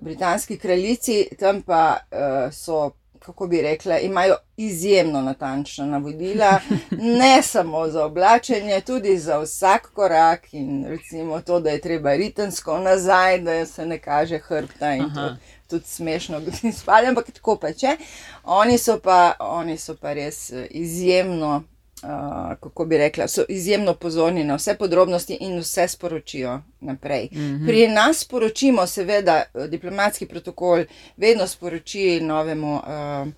britanski 0.01 0.59
kraljici, 0.59 1.29
tam 1.39 1.63
pa 1.63 1.97
eh, 2.11 2.51
so. 2.53 2.91
Kako 3.25 3.47
bi 3.47 3.63
rekla, 3.63 3.99
imajo 3.99 4.37
izjemno 4.57 5.23
natančna 5.23 5.87
navodila, 5.87 6.61
ne 7.21 7.43
samo 7.43 7.89
za 7.89 8.05
oblačenje, 8.05 8.81
tudi 8.81 9.19
za 9.19 9.39
vsak 9.39 9.91
korak, 9.95 10.55
in 10.55 10.85
recimo 10.89 11.41
to, 11.41 11.61
da 11.61 11.71
je 11.71 11.81
treba 11.81 12.15
ritensko 12.15 12.79
nazaj, 12.79 13.41
da 13.41 13.67
se 13.67 13.87
ne 13.87 13.99
kaže 13.99 14.39
hrbta 14.39 14.95
in 14.95 15.15
to 15.15 15.21
Aha. 15.21 15.37
tudi 15.69 15.85
smešno 15.85 16.41
izpade, 16.63 17.07
ampak 17.07 17.31
tako 17.31 17.57
pač 17.57 17.83
je. 17.83 17.97
Oni 18.45 18.79
so 18.79 18.99
pa, 18.99 19.35
oni 19.39 19.79
so 19.79 19.97
pa 19.97 20.13
res 20.13 20.53
eh, 20.53 20.67
izjemno, 20.71 21.63
uh, 22.03 22.57
kako 22.61 22.85
bi 22.85 22.99
rekla, 22.99 23.29
so 23.29 23.45
izjemno 23.49 23.95
pozorni 23.95 24.45
na 24.45 24.55
vse 24.55 24.75
podrobnosti 24.75 25.35
in 25.41 25.59
vse 25.59 25.89
sporočijo 25.89 26.61
naprej. 26.81 27.29
Mm 27.33 27.39
-hmm. 27.39 27.67
Pri 27.67 27.89
nas 27.89 28.19
sporočimo, 28.19 28.87
seveda, 28.87 29.43
eh, 29.55 29.69
diplomatski 29.69 30.27
protokol 30.27 30.85
vedno 31.17 31.47
sporoči 31.47 32.21
novemu. 32.21 32.75
Uh, 32.75 33.33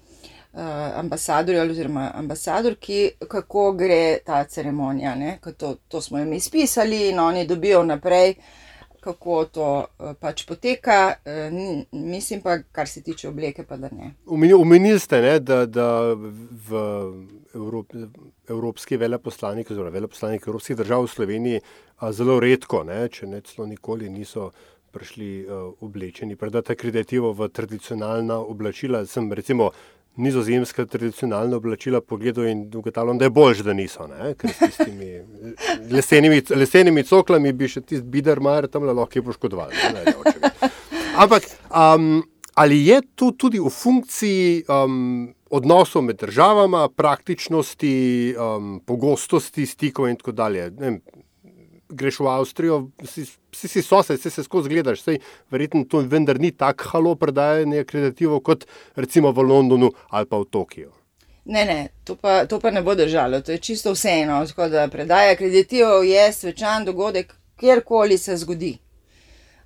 Uh, 0.54 0.60
ambasadorju 0.98 1.62
oziroma 1.62 2.10
ambasadorki, 2.14 3.10
kako 3.28 3.72
gre 3.72 4.18
ta 4.26 4.44
ceremonija. 4.44 5.14
ne, 5.14 5.38
ker 5.44 5.52
To, 5.52 5.76
to 5.88 6.00
smo 6.00 6.18
jim 6.18 6.32
izpisali 6.32 7.08
in 7.08 7.18
oni 7.18 7.46
dobijo 7.46 7.82
naprej, 7.82 8.34
kako 9.04 9.38
to 9.52 9.68
uh, 9.84 10.12
pač 10.20 10.46
poteka. 10.48 11.14
Uh, 11.24 11.84
mislim 11.92 12.42
pa, 12.42 12.58
kar 12.72 12.88
se 12.88 13.02
tiče 13.04 13.28
obleke, 13.28 13.66
pa 13.68 13.76
da 13.76 13.90
ne. 13.92 14.14
Omenili 14.26 14.98
ste, 15.00 15.20
ne, 15.22 15.38
da, 15.40 15.64
da 15.66 15.88
v 16.68 16.84
Evrop, 17.54 17.92
evropski 18.48 18.96
veleposlanik, 18.96 19.70
oziroma 19.70 19.92
veleposlanik 19.94 20.46
evropskih 20.46 20.76
držav 20.76 21.04
v 21.04 21.10
Sloveniji 21.12 21.60
a, 21.96 22.12
zelo 22.12 22.40
redko, 22.42 22.82
ne, 22.84 23.04
če 23.08 23.28
ne 23.30 23.40
celo 23.46 23.68
nikoli, 23.70 24.10
niso 24.10 24.50
prišli 24.94 25.28
uh, 25.44 25.72
oblečeni, 25.82 26.36
predati 26.38 26.72
akreditivo 26.72 27.32
v 27.34 27.48
tradicionalna 27.50 28.38
oblačila. 28.38 29.04
Sem 29.06 29.32
recimo 29.32 29.70
nizozemska 30.16 30.86
tradicionalna 30.86 31.56
oblačila 31.56 32.00
pogledal 32.00 32.46
in 32.46 32.70
ugotavljam, 32.74 33.18
da 33.18 33.24
je 33.24 33.30
bolj, 33.30 33.62
da 33.62 33.72
niso, 33.72 34.06
ne, 34.06 34.34
ker 34.38 34.50
s 34.50 34.58
tistimi 34.58 35.22
lesenimi, 35.94 36.42
lesenimi 36.50 37.04
coklami 37.04 37.52
bi 37.52 37.68
še 37.68 37.82
tisti 37.82 38.06
bidermar 38.06 38.68
tam 38.70 38.86
lahko 38.86 39.22
poškodoval. 39.26 39.74
Ampak 41.16 41.48
um, 41.70 42.22
ali 42.54 42.84
je 42.86 43.00
to 43.14 43.32
tudi 43.38 43.58
v 43.58 43.70
funkciji 43.70 44.64
um, 44.68 45.34
odnosov 45.50 46.02
med 46.02 46.18
državama, 46.22 46.88
praktičnosti, 46.88 47.94
um, 48.38 48.80
pogostosti 48.86 49.66
stikov 49.66 50.08
in 50.10 50.18
tako 50.18 50.32
dalje? 50.32 50.70
Ne 50.78 50.98
Greš 51.88 52.18
v 52.18 52.28
Avstrijo, 52.28 52.90
si 53.04 53.24
si, 53.52 53.68
si 53.68 53.82
sosed, 53.82 54.20
si 54.20 54.30
se 54.30 54.42
skozi 54.42 54.68
gledaš, 54.68 55.02
sej 55.02 55.18
verjetno 55.50 55.84
to 55.84 56.00
vendar 56.00 56.38
ni 56.38 56.50
tako 56.50 56.88
halo 56.88 57.14
predajanje 57.14 57.80
akreditivo 57.80 58.40
kot 58.40 58.64
recimo 58.96 59.32
v 59.32 59.42
Londonu 59.42 59.92
ali 60.08 60.26
pa 60.26 60.36
v 60.36 60.46
Tokiu. 60.46 60.90
Ne, 61.44 61.64
ne, 61.64 61.88
to 62.04 62.16
pa, 62.16 62.46
to 62.46 62.58
pa 62.58 62.70
ne 62.70 62.82
bo 62.82 62.94
držalo, 62.94 63.40
to 63.40 63.52
je 63.52 63.58
čisto 63.58 63.92
vseeno. 63.92 64.46
Tako 64.46 64.68
da 64.68 64.88
predaja 64.88 65.32
akreditival 65.32 66.02
je 66.02 66.32
svečan 66.32 66.84
dogodek, 66.84 67.34
kjerkoli 67.56 68.18
se 68.18 68.36
zgodi. 68.36 68.78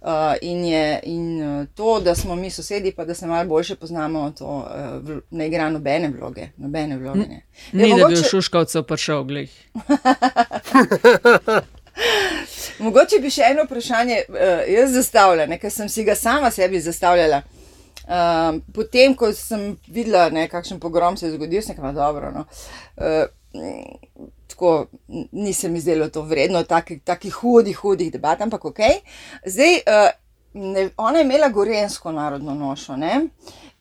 Uh, 0.01 0.11
in, 0.43 0.65
je, 0.65 1.01
in 1.05 1.43
uh, 1.43 1.67
to, 1.75 2.01
da 2.01 2.15
smo 2.15 2.37
mi 2.37 2.51
sosedi, 2.51 2.93
pa 2.93 3.05
da 3.05 3.15
se 3.15 3.27
malo 3.27 3.45
bolje 3.47 3.75
poznamo, 3.75 4.31
to 4.31 4.47
uh, 4.47 4.65
vl- 5.03 5.21
ne 5.31 5.47
igra 5.47 5.71
nobene 5.71 6.11
vloge. 6.11 6.49
Nobene 6.57 6.97
vloge 6.97 7.19
ne. 7.21 7.43
Ni, 7.73 7.83
Ja, 7.83 7.89
da 7.89 7.95
bi 7.97 8.05
v 8.05 8.15
mogoče- 8.15 8.31
Šuškavcu 8.31 8.83
prišel, 8.83 9.25
glej. 9.25 9.49
Mogoče 12.79 13.19
bi 13.19 13.31
še 13.31 13.49
eno 13.51 13.65
vprašanje 13.67 14.21
uh, 14.29 14.37
jaz 14.71 14.93
zastavila, 14.95 15.47
ker 15.59 15.73
sem 15.73 15.89
si 15.91 16.05
ga 16.07 16.15
sama 16.15 16.51
sebi 16.55 16.81
zastavljala. 16.81 17.43
Uh, 18.09 18.61
potem, 18.73 19.13
ko 19.19 19.33
sem 19.37 19.75
videla, 19.93 20.29
ne, 20.33 20.47
kakšen 20.49 20.79
pogrom 20.81 21.17
se 21.17 21.27
je 21.27 21.35
zgodil, 21.35 21.61
sem 21.63 21.77
rekla, 21.77 21.93
dobro. 21.93 22.31
No. 22.33 22.45
Uh, 22.97 23.27
tako 24.49 24.87
n- 25.09 25.27
ni 25.33 25.53
se 25.53 25.69
mi 25.69 25.81
zdelo 25.81 26.09
to 26.09 26.23
vredno, 26.23 26.63
takih 26.65 27.03
taki 27.05 27.31
hudih, 27.31 27.77
hudih 27.77 28.13
debat, 28.13 28.41
ampak 28.41 28.65
ok. 28.65 28.81
Zdaj, 29.45 29.75
uh, 29.83 30.09
ne, 30.55 30.89
ona 30.97 31.19
je 31.19 31.25
imela 31.25 31.49
gorensko 31.49 32.13
narodno 32.13 32.55
nošo 32.55 32.97
ne? 32.97 33.27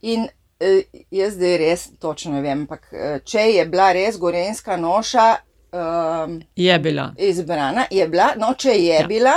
in 0.01 0.27
uh, 0.27 0.81
jaz 1.11 1.33
zdaj 1.37 1.57
res 1.57 1.87
točno 1.99 2.33
ne 2.35 2.41
vem, 2.41 2.65
ampak 2.65 2.89
uh, 2.91 3.19
če 3.23 3.47
je 3.53 3.65
bila 3.65 3.91
res 3.95 4.17
gorenska 4.19 4.77
noša. 4.77 5.35
Um, 5.77 6.41
Je 6.55 6.79
bila. 6.79 7.13
izbrana, 7.17 7.85
je 7.91 8.07
bila, 8.07 8.33
no, 8.37 8.53
če 8.57 8.69
je 8.69 8.85
Ja. 8.85 9.01
ja. 9.01 9.07
bila, 9.07 9.35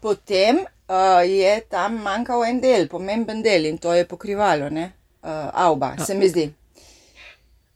potem 0.00 0.56
uh, 0.88 1.20
je 1.28 1.60
tam 1.70 1.98
manjkal 2.02 2.44
en 2.44 2.60
del, 2.60 2.88
pomemben 2.88 3.42
del 3.42 3.64
in 3.66 3.78
to 3.78 3.92
je 3.94 4.04
pokrivalo, 4.04 4.70
ne, 4.70 4.92
uh, 5.22 5.30
avba, 5.52 5.96
se 6.06 6.14
mi 6.14 6.28
zdi. 6.28 6.46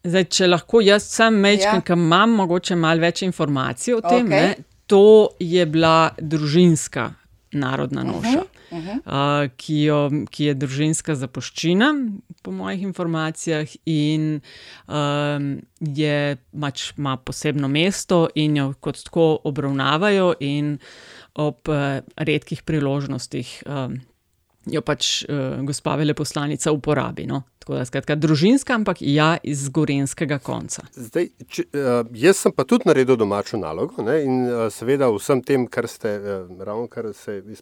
Zdaj, 0.04 0.24
če 0.24 0.46
lahko 0.46 0.80
jaz 0.80 1.02
sem 1.10 1.34
mečken, 1.34 1.64
Ja. 1.66 1.74
ja. 1.74 1.80
ki 1.80 1.92
imam 1.92 2.30
mogoče 2.30 2.76
malo 2.76 3.00
več 3.00 3.22
informacij 3.22 3.94
o 3.94 4.00
tem, 4.00 4.26
okay. 4.26 4.30
ne, 4.30 4.54
to 4.86 5.28
je 5.38 5.66
bila 5.66 6.10
družinska 6.18 7.10
narodna 7.52 8.02
noša. 8.02 8.28
Uh 8.28 8.34
-huh. 8.34 8.46
Uh 8.70 8.78
-huh. 8.78 8.96
uh, 9.06 9.50
ki, 9.56 9.82
jo, 9.82 10.10
ki 10.30 10.44
je 10.44 10.54
družinska 10.54 11.14
zapuščina, 11.14 11.94
po 12.42 12.50
mojih 12.50 12.82
informacijah, 12.82 13.68
in 13.84 14.40
um, 14.88 15.60
je, 15.80 16.37
mač, 16.52 16.92
ima 16.98 17.16
posebno 17.16 17.68
mesto 17.68 18.28
in 18.34 18.56
jo 18.56 18.75
kot 18.80 19.04
tako 19.04 19.38
obravnavajo, 19.44 20.34
in 20.40 20.78
ob 21.34 21.68
uh, 21.68 22.00
redkih 22.16 22.62
priložnostih. 22.62 23.62
Um, 23.66 24.00
Jo 24.68 24.82
pač 24.84 25.22
uh, 25.25 25.62
gospa 25.64 25.94
veleposlanica 25.96 26.72
uporabi. 26.72 27.26
No? 27.26 27.42
Tako 27.58 27.78
da, 27.78 27.84
skratka, 27.84 28.16
družinska, 28.16 28.75
ampak 28.75 29.02
ja, 29.04 29.37
iz 29.44 29.66
gorenskega 29.72 30.38
konca. 30.44 30.87
Zdaj, 30.96 31.30
če, 31.48 31.64
uh, 31.72 32.00
jaz 32.16 32.42
sem 32.44 32.54
pa 32.56 32.64
tudi 32.68 32.88
naredil 32.88 33.18
domačo 33.20 33.60
nalogo 33.60 34.04
ne, 34.04 34.18
in 34.25 34.38
uh, 34.46 34.66
seveda 34.72 35.10
vsem 35.12 35.42
tem, 35.44 35.66
kar 35.68 35.88
ste 35.88 36.14
uh, 36.18 36.52
ravno 36.64 36.88
kar 36.88 37.10
se 37.16 37.38
iz, 37.44 37.60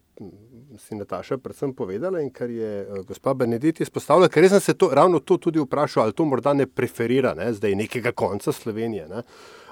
si 0.79 0.95
Nataša 0.95 1.39
predvsem 1.39 1.75
povedala 1.75 2.21
in 2.21 2.31
kar 2.31 2.51
je 2.51 2.73
uh, 2.83 3.05
gospa 3.07 3.35
Benedikt 3.35 3.81
izpostavila, 3.81 4.29
ker 4.29 4.49
sem 4.49 4.61
se 4.61 4.75
to, 4.75 4.91
ravno 4.95 5.21
to 5.21 5.37
tudi 5.37 5.61
vprašal, 5.61 6.03
ali 6.05 6.13
to 6.13 6.25
morda 6.25 6.55
ne 6.55 6.67
preferira 6.67 7.35
ne, 7.35 7.53
zdaj 7.55 7.75
nekega 7.75 8.13
konca 8.13 8.53
Slovenije. 8.53 9.09
Ne. 9.09 9.23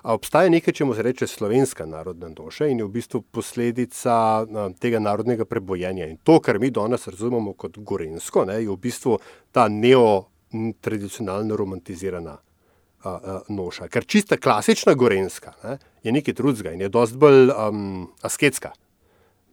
A 0.04 0.12
obstaja 0.12 0.50
nekaj, 0.52 0.74
če 0.76 0.84
mu 0.84 0.94
se 0.94 1.02
reče 1.02 1.26
slovenska 1.26 1.86
narodna 1.88 2.28
duša 2.28 2.66
in 2.68 2.82
je 2.82 2.84
v 2.84 2.92
bistvu 2.92 3.22
posledica 3.32 4.12
a, 4.44 4.66
tega 4.76 5.00
narodnega 5.00 5.46
prebojenja. 5.48 6.04
In 6.12 6.18
to, 6.20 6.40
kar 6.44 6.58
mi 6.60 6.68
danes 6.70 7.08
razumemo 7.08 7.54
kot 7.56 7.78
gorensko, 7.80 8.44
ne, 8.44 8.58
je 8.60 8.68
v 8.68 8.76
bistvu 8.76 9.16
ta 9.52 9.64
neotradicionalno 9.72 11.56
romantizirana 11.56 12.36
a, 12.36 13.08
a, 13.08 13.38
noša. 13.48 13.88
Ker 13.88 14.04
čista 14.04 14.36
klasična 14.36 14.92
gorenska 14.92 15.56
ne, 15.64 15.78
je 16.04 16.12
nekaj 16.12 16.36
drugega 16.36 16.76
in 16.76 16.84
je 16.84 16.92
dosti 16.92 17.16
bolj 17.24 17.48
um, 17.56 18.04
asketska. 18.20 18.74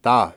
Ta 0.03 0.34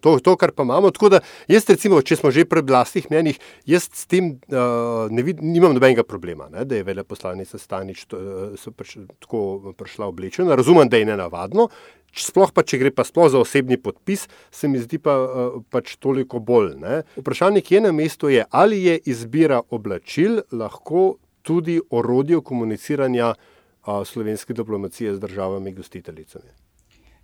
To, 0.00 0.18
to, 0.20 0.36
kar 0.36 0.52
pa 0.52 0.62
imamo. 0.62 0.90
Tako 0.90 1.08
da, 1.08 1.20
jaz, 1.48 1.64
recimo, 1.68 2.02
če 2.04 2.18
smo 2.20 2.30
že 2.34 2.44
pri 2.48 2.60
vlastnih 2.68 3.06
mnenjih, 3.08 3.38
jaz 3.68 3.88
s 3.88 4.04
tem 4.10 4.34
uh, 4.52 5.08
ne 5.08 5.24
vid, 5.24 5.40
nimam 5.40 5.72
nobenega 5.72 6.04
problema, 6.04 6.50
ne, 6.52 6.66
da 6.68 6.76
je 6.76 6.84
veleposlanica 6.84 7.58
Stanič 7.58 8.04
to, 8.10 8.20
uh, 8.52 8.72
priš, 8.76 8.98
tako 9.24 9.72
prišla 9.78 10.10
oblečena. 10.12 10.56
Razumem, 10.58 10.90
da 10.92 11.00
je 11.00 11.08
ne 11.08 11.16
navadno. 11.16 11.70
Sploh 12.14 12.52
pa, 12.54 12.62
če 12.62 12.78
gre 12.78 12.92
pa 12.94 13.02
sploh 13.08 13.30
za 13.32 13.40
osebni 13.40 13.80
podpis, 13.80 14.28
se 14.54 14.68
mi 14.70 14.78
zdi 14.78 15.00
pa 15.02 15.16
uh, 15.16 15.56
pač 15.72 15.96
toliko 15.96 16.38
bolj. 16.44 16.74
Ne. 16.82 17.02
Vprašanje, 17.16 17.64
ki 17.64 17.78
je 17.78 17.84
na 17.88 17.94
mestu, 17.96 18.30
je, 18.30 18.44
ali 18.52 18.84
je 18.84 19.00
izbira 19.10 19.62
oblačil 19.72 20.42
lahko 20.52 21.14
tudi 21.44 21.80
orodje 21.90 22.38
komuniciranja 22.44 23.32
uh, 23.32 24.04
slovenske 24.04 24.54
diplomacije 24.54 25.16
z 25.16 25.24
državami 25.24 25.72
gostiteljicami. 25.72 26.52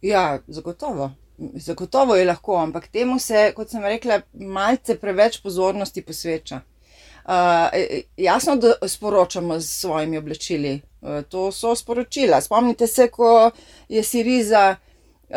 Ja, 0.03 0.41
zagotovo. 0.49 1.11
Zagotovo 1.55 2.17
je 2.17 2.25
lahko, 2.25 2.57
ampak 2.57 2.89
temu 2.89 3.19
se, 3.19 3.53
kot 3.57 3.71
sem 3.71 3.85
rekla, 3.85 4.21
malce 4.35 4.99
preveč 5.01 5.41
pozornosti 5.41 6.03
posveča. 6.03 6.61
Uh, 7.25 7.69
jasno, 8.17 8.57
da 8.57 8.89
sporočamo 8.89 9.59
z 9.61 9.69
svojimi 9.69 10.19
oblačili. 10.19 10.81
Uh, 11.01 11.23
to 11.29 11.53
so 11.53 11.75
sporočila. 11.75 12.41
Spomnite 12.41 12.87
se, 12.87 13.09
ko 13.09 13.51
je 13.89 14.03
Siriza 14.03 14.77
uh, 14.77 15.37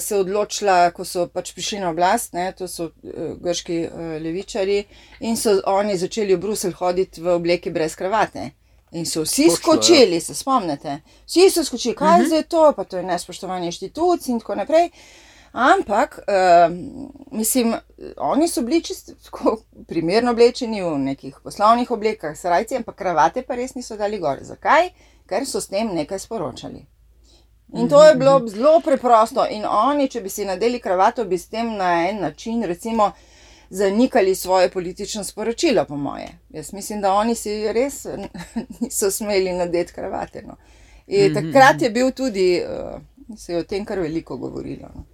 se 0.00 0.16
odločila, 0.16 0.90
ko 0.90 1.04
so 1.04 1.26
pač 1.26 1.52
prišli 1.54 1.80
na 1.80 1.90
oblast, 1.90 2.32
ne, 2.32 2.52
to 2.52 2.68
so 2.68 2.90
uh, 2.90 3.32
grški 3.42 3.80
uh, 3.86 4.12
levičari, 4.22 4.84
in 5.20 5.36
so 5.36 5.56
oni 5.66 5.96
začeli 5.98 6.36
v 6.36 6.42
Bruselj 6.44 6.76
hoditi 6.78 7.22
v 7.22 7.34
obleki 7.40 7.70
brez 7.74 7.96
kravate. 7.98 8.50
In 8.92 9.06
so 9.06 9.22
vsi 9.22 9.46
Točno, 9.46 9.56
skočili, 9.56 10.18
ja. 10.18 10.20
se 10.20 10.34
spomnite. 10.34 11.00
Vsi 11.26 11.50
so 11.50 11.64
skočili, 11.64 11.94
kaj 11.94 12.22
uh 12.22 12.26
-huh. 12.26 12.34
je 12.34 12.42
to, 12.42 12.72
pa 12.76 12.84
to 12.84 12.96
je 12.96 13.02
nespoštovanje 13.02 13.66
inštitucij 13.66 14.32
in 14.32 14.40
tako 14.40 14.54
naprej. 14.54 14.86
Uh, 14.86 15.29
Ampak, 15.52 16.18
uh, 16.18 16.76
mislim, 17.32 17.74
oni 18.16 18.48
so 18.48 18.62
bili 18.62 18.82
čisto 18.82 19.12
primerno 19.88 20.30
oblečeni 20.30 20.82
v 20.82 20.98
nekih 20.98 21.40
poslovnih 21.44 21.90
oblekah, 21.90 22.36
srajci, 22.38 22.76
ampak 22.76 22.96
kravate 22.96 23.42
pa 23.42 23.54
res 23.54 23.74
niso 23.74 23.96
dali 23.96 24.18
gor. 24.18 24.38
Zakaj? 24.42 24.92
Ker 25.26 25.46
so 25.46 25.60
s 25.60 25.66
tem 25.66 25.90
nekaj 25.94 26.18
sporočali. 26.18 26.86
In 27.74 27.88
to 27.88 28.04
je 28.04 28.14
bilo 28.14 28.48
zelo 28.48 28.80
preprosto. 28.80 29.46
In 29.50 29.64
oni, 29.66 30.08
če 30.08 30.20
bi 30.20 30.30
si 30.30 30.44
nadeli 30.44 30.80
kravato, 30.80 31.24
bi 31.24 31.38
s 31.38 31.48
tem 31.48 31.76
na 31.76 32.08
en 32.08 32.20
način, 32.20 32.62
recimo, 32.62 33.12
zanikali 33.70 34.34
svoje 34.34 34.70
politično 34.70 35.24
sporočilo, 35.24 35.84
po 35.84 35.96
moje. 35.96 36.28
Jaz 36.50 36.72
mislim, 36.72 37.00
da 37.00 37.12
oni 37.12 37.34
si 37.34 37.72
res 37.72 38.06
niso 38.80 39.10
smeli 39.10 39.52
nadeti 39.52 39.92
kravate. 39.92 40.42
No. 40.46 40.56
In 41.06 41.34
takrat 41.34 41.82
je 41.82 41.90
bil 41.90 42.10
tudi, 42.10 42.62
uh, 42.62 43.38
se 43.38 43.52
je 43.52 43.58
o 43.58 43.64
tem 43.64 43.84
kar 43.84 43.98
veliko 43.98 44.36
govorilo. 44.36 44.90
No. 44.94 45.04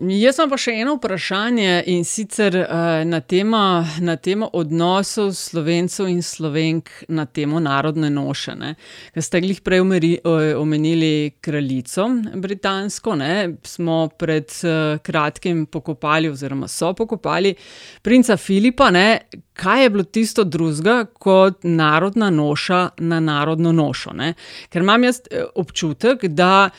Jaz 0.00 0.38
imam 0.38 0.48
pa 0.48 0.56
še 0.56 0.72
eno 0.80 0.94
vprašanje 0.96 1.72
in 1.92 2.06
sicer 2.08 2.54
uh, 2.56 3.02
na, 3.04 3.18
tema, 3.20 3.84
na 4.00 4.14
temo 4.16 4.46
odnosov 4.56 5.34
slovencev 5.36 6.06
in 6.08 6.22
slovenk 6.24 6.88
na 7.12 7.26
temo 7.28 7.60
narodne 7.60 8.08
nošene. 8.08 8.70
Ker 9.12 9.26
ste 9.26 9.42
jih 9.44 9.60
prej 9.60 9.82
umeri, 9.84 10.14
omenili 10.56 11.34
kraljico 11.44 12.06
britansko, 12.40 13.18
ne? 13.20 13.34
smo 13.68 14.06
pred 14.16 14.48
uh, 14.64 14.96
kratkim 15.04 15.66
pokopali, 15.68 16.32
oziroma 16.32 16.70
so 16.72 16.94
pokopali 16.96 17.52
princa 18.00 18.38
Filipa. 18.40 18.88
Ne? 18.96 19.28
Kaj 19.52 19.84
je 19.84 19.92
bilo 19.92 20.08
tisto 20.08 20.46
drugega 20.48 21.04
kot 21.12 21.68
narodna 21.68 22.32
noša 22.32 22.80
na 23.04 23.20
narodno 23.20 23.76
nošo? 23.76 24.16
Ne? 24.16 24.32
Ker 24.72 24.88
imam 24.88 25.04
jaz 25.04 25.20
eh, 25.28 25.44
občutek, 25.52 26.30
da. 26.32 26.70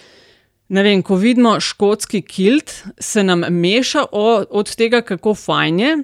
Ne 0.69 0.83
vem, 0.83 1.01
ko 1.03 1.15
vidimo 1.19 1.59
škotski 1.59 2.21
kilt, 2.21 2.71
se 2.99 3.23
nam 3.23 3.43
meša 3.49 4.05
od, 4.11 4.47
od 4.49 4.75
tega, 4.75 5.01
kako 5.01 5.35
fajn 5.35 5.79
je. 5.79 5.95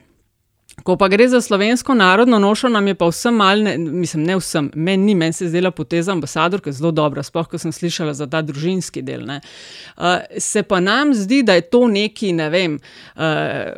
Ko 0.83 0.95
pa 0.97 1.07
gre 1.11 1.27
za 1.27 1.41
slovensko 1.41 1.93
narodno 1.93 2.39
nošo, 2.39 2.69
nam 2.69 2.87
je 2.87 2.95
pa 2.95 3.07
vsem 3.09 3.35
mal, 3.35 3.63
ne, 3.63 3.77
mislim, 3.77 4.23
ne 4.23 4.37
vsem, 4.39 4.69
meni 4.75 5.03
ni, 5.03 5.15
meni 5.15 5.33
se 5.33 5.45
je 5.45 5.49
zdela 5.49 5.71
poteza 5.71 6.11
ambasadorke 6.11 6.71
zelo 6.71 6.91
dobra, 6.91 7.23
sploh 7.23 7.47
ko 7.47 7.59
sem 7.59 7.71
slišala 7.71 8.13
za 8.13 8.27
ta 8.27 8.41
družinski 8.41 9.01
del. 9.03 9.25
Uh, 9.27 10.21
se 10.37 10.63
pa 10.63 10.79
nam 10.79 11.13
zdi, 11.13 11.41
da 11.43 11.57
je 11.57 11.65
to 11.67 11.87
neki, 11.87 12.31
ne 12.33 12.49
vem, 12.49 12.77
uh, 12.79 13.23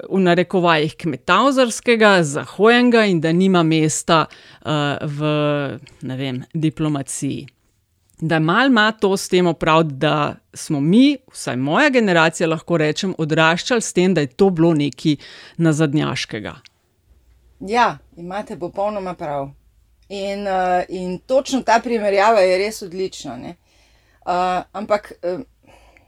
v 0.10 0.22
narekovajih 0.28 0.94
kmetavzarskega, 0.98 2.20
zahojenega 2.24 3.06
in 3.10 3.22
da 3.22 3.32
nima 3.32 3.63
mesta 3.63 4.26
uh, 4.28 5.02
v, 5.02 5.34
ne 6.02 6.20
vem, 6.22 6.44
diplomaciji 6.54 7.48
da 8.21 8.39
mal 8.39 8.67
ima 8.67 8.91
to 8.91 9.17
s 9.17 9.29
tem 9.29 9.47
opraviti, 9.47 9.93
da 9.93 10.36
smo 10.53 10.79
mi, 10.79 11.17
vsaj 11.31 11.55
moja 11.55 11.89
generacija, 11.89 12.47
lahko 12.47 12.77
rečem, 12.77 13.15
odraščali 13.17 13.81
s 13.81 13.93
tem, 13.93 14.13
da 14.13 14.21
je 14.21 14.27
to 14.27 14.49
bilo 14.49 14.73
nekaj 14.73 15.15
nazadnjaškega. 15.57 16.55
Ja, 17.60 17.97
imate 18.17 18.60
popolnoma 18.60 19.13
prav. 19.13 19.49
In, 20.10 20.47
uh, 20.47 20.84
in 20.89 21.19
točno 21.19 21.62
ta 21.62 21.79
primerjava 21.84 22.39
je 22.39 22.57
res 22.57 22.81
odlična. 22.81 23.36
Uh, 23.36 23.53
ampak 24.73 25.12
uh, 25.23 25.41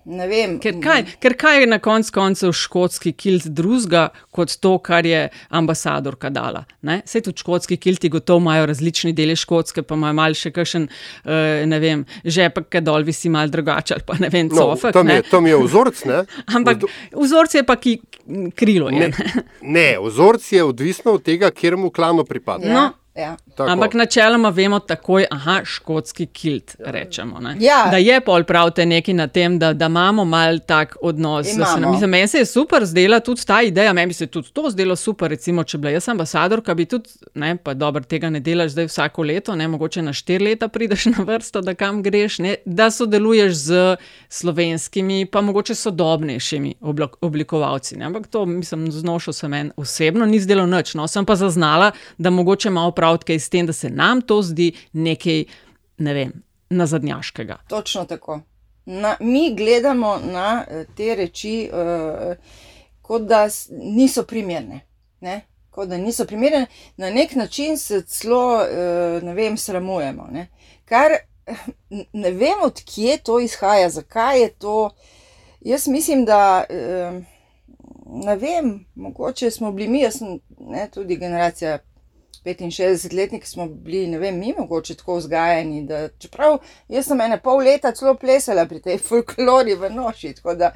Ne 0.05 0.25
vem. 0.27 0.57
Ker 0.59 0.75
kaj, 0.83 1.03
ker 1.23 1.35
kaj 1.39 1.61
je 1.61 1.67
na 1.71 1.77
koncu 1.83 2.11
koncev 2.13 2.51
škotski 2.57 3.13
kilt 3.15 3.45
drugega 3.55 4.09
kot 4.35 4.51
to, 4.59 4.75
kar 4.83 5.05
je 5.07 5.29
ambasadorka 5.55 6.31
dala? 6.33 6.65
Vse 6.83 7.21
tudi 7.23 7.39
škotski 7.39 7.77
kilti 7.77 8.09
gotovo 8.11 8.41
imajo 8.43 8.65
različni 8.71 9.13
deli 9.15 9.35
škotske, 9.39 9.85
pa 9.87 9.95
imajo 9.95 10.17
mal 10.19 10.35
še 10.35 10.51
kakšen, 10.55 10.89
uh, 10.89 11.63
ne 11.69 11.79
vem, 11.79 12.03
žepek, 12.25 12.67
ki 12.73 12.81
dol 12.83 13.07
visi 13.07 13.31
mal 13.31 13.51
drugače 13.53 13.95
ali 13.95 14.07
pa 14.07 14.17
ne 14.19 14.31
vem, 14.33 14.49
no, 14.51 14.73
cofek. 14.73 14.95
To 14.97 15.05
mi 15.07 15.15
je, 15.15 15.27
to 15.29 15.41
mi 15.41 15.53
je 15.53 15.61
vzorc, 15.63 16.03
ne? 16.09 16.23
Ampak 16.59 16.83
vzorc 17.15 17.55
je 17.55 17.63
pa 17.67 17.77
ki 17.79 17.95
krilo. 18.59 18.91
Je. 18.91 19.07
Ne, 19.07 19.37
ne, 19.61 19.87
vzorc 20.03 20.51
je 20.51 20.63
odvisno 20.67 21.15
od 21.19 21.23
tega, 21.23 21.51
kjer 21.51 21.79
mu 21.79 21.93
klano 21.95 22.27
pripada. 22.27 22.67
No. 22.67 22.89
Ja. 23.15 23.35
Ampak 23.57 23.93
načeloma 23.93 24.49
vemo 24.49 24.79
takoj, 24.79 25.25
da 25.31 25.57
je 25.57 25.65
škotski 25.65 26.25
kilt. 26.25 26.75
Rečemo, 26.79 27.39
ja. 27.59 27.87
Da 27.91 27.97
je 27.97 28.21
pol 28.21 28.43
pravite 28.43 28.85
nekaj 28.85 29.13
na 29.13 29.27
tem, 29.27 29.59
da, 29.59 29.73
da 29.73 29.85
imamo 29.85 30.25
mal 30.25 30.59
tak 30.59 30.95
odnos. 31.01 31.47
Mislim, 31.91 32.09
meni 32.09 32.27
se 32.27 32.37
je 32.37 32.45
super 32.45 32.85
zdela 32.85 33.19
tudi 33.19 33.45
ta 33.45 33.61
ideja, 33.61 33.93
meni 33.93 34.13
se 34.13 34.23
je 34.23 34.27
tudi 34.27 34.49
to 34.53 34.69
zdelo 34.69 34.95
super. 34.95 35.29
Recimo, 35.29 35.63
če 35.63 35.77
bi 35.77 35.81
bila 35.81 35.91
jaz 35.93 36.09
ambasadorka, 36.09 36.73
bi 36.73 36.85
tudi, 36.85 37.09
ne, 37.33 37.57
pa 37.57 37.73
dobro, 37.73 38.01
tega 38.03 38.29
ne 38.29 38.39
delaš 38.39 38.71
zdaj 38.71 38.89
vsako 38.89 39.23
leto, 39.23 39.55
ne, 39.55 39.67
mogoče 39.67 40.01
na 40.01 40.13
štiri 40.13 40.45
leta 40.45 40.67
prideš 40.67 41.05
na 41.13 41.23
vrsto, 41.27 41.61
da 41.61 41.75
kam 41.77 42.01
greš, 42.03 42.39
ne, 42.39 42.55
da 42.65 42.89
sodeluješ 42.91 43.53
z 43.53 43.83
slovenskimi, 44.29 45.25
pa 45.25 45.41
mogoče 45.41 45.75
sodobnejšimi 45.75 46.75
oblikovalci. 47.21 47.97
Ne. 47.97 48.09
Ampak 48.09 48.27
to, 48.27 48.45
mislim, 48.45 48.89
znošal 48.91 49.33
sem 49.33 49.51
meni 49.51 49.71
osebno, 49.77 50.25
ni 50.25 50.39
zdelo 50.39 50.65
noč. 50.65 50.95
No, 50.97 51.07
sem 51.07 51.25
pa 51.25 51.35
zaznala, 51.37 51.91
da 52.17 52.33
mogoče 52.33 52.73
malo 52.73 52.91
pravke 53.03 53.39
s 53.39 53.49
tem, 53.49 53.67
da 53.67 53.73
se 53.73 53.89
nam 53.89 54.21
to 54.21 54.41
zdi 54.41 54.71
nekaj, 54.93 55.43
ne 55.97 56.13
vem, 56.13 56.33
nazadnjaškega. 56.69 57.57
Točno 57.67 58.05
tako. 58.05 58.39
Na, 58.85 59.15
mi 59.19 59.55
gledamo 59.55 60.19
na 60.23 60.65
eh, 60.67 60.85
te 60.95 61.15
reči, 61.15 61.69
uh, 61.73 62.35
kot 63.01 63.27
da 63.27 63.47
niso 63.71 64.23
primerne. 64.23 64.79
Ne? 65.19 65.41
Kot 65.69 65.89
da 65.89 65.97
niso 65.97 66.25
primerne, 66.25 66.65
na 66.97 67.09
nek 67.09 67.35
način 67.35 67.77
se 67.77 68.01
celo, 68.07 68.55
uh, 68.55 69.23
ne 69.23 69.33
vem, 69.33 69.57
sramujemo. 69.57 70.27
Ne? 70.31 70.47
Kar 70.85 71.17
ne 72.13 72.31
vem, 72.31 72.63
odkje 72.63 73.17
to 73.23 73.39
izhaja, 73.39 73.89
zakaj 73.89 74.41
je 74.41 74.49
to. 74.49 74.89
Jaz 75.61 75.87
mislim, 75.87 76.25
da. 76.25 76.63
Uh, 76.69 77.23
ne 78.13 78.35
vem, 78.35 78.85
mogoče 78.95 79.51
smo 79.51 79.71
bili 79.71 79.87
mi, 79.87 80.01
jaz 80.01 80.19
sem 80.19 80.39
ne, 80.59 80.89
tudi 80.93 81.15
generacija 81.17 81.79
65-letnik, 82.45 83.45
smo 83.47 83.67
bili, 83.67 84.07
ne 84.07 84.19
vem, 84.19 84.39
mi 84.39 84.53
mogoče 84.57 84.95
tako 84.95 85.15
vzgajani. 85.15 85.83
Da, 85.87 86.07
čeprav 86.09 86.57
jaz 86.89 87.07
sem 87.07 87.21
ene 87.21 87.39
pol 87.41 87.63
leta 87.63 87.91
celo 87.95 88.15
plesala 88.19 88.65
pri 88.65 88.81
tej 88.81 88.97
folklori 88.97 89.75
v 89.75 89.89
noši. 89.93 90.33
Tako 90.39 90.55
da, 90.59 90.71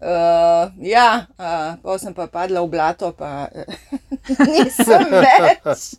uh, 0.00 0.72
ja, 0.80 1.26
uh, 1.38 1.76
pa 1.82 1.98
sem 1.98 2.14
pa 2.14 2.26
padla 2.26 2.64
v 2.64 2.72
blato, 2.72 3.12
pa 3.12 3.48
nisem 4.54 5.06
več. 5.12 5.92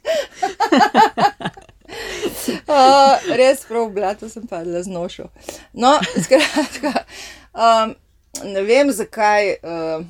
Uh, 2.66 3.16
res 3.40 3.66
prav, 3.70 3.90
blato 3.94 4.30
sem 4.30 4.48
padla 4.50 4.84
z 4.84 4.92
nošo. 4.92 5.30
No, 5.74 5.98
skratka, 6.18 7.06
um, 7.54 7.96
ne 8.44 8.68
vem 8.68 8.92
zakaj. 8.92 9.58
Uh, 9.62 10.06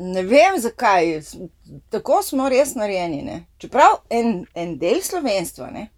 Ne 0.00 0.22
vem 0.24 0.56
zakaj, 0.60 1.20
tako 1.92 2.22
smo 2.24 2.48
res 2.48 2.74
narejeni. 2.74 3.22
Ne? 3.22 3.40
Čeprav 3.60 4.00
en, 4.10 4.46
en 4.54 4.78
del 4.80 5.02
slovenstva 5.04 5.70
ne? 5.74 5.88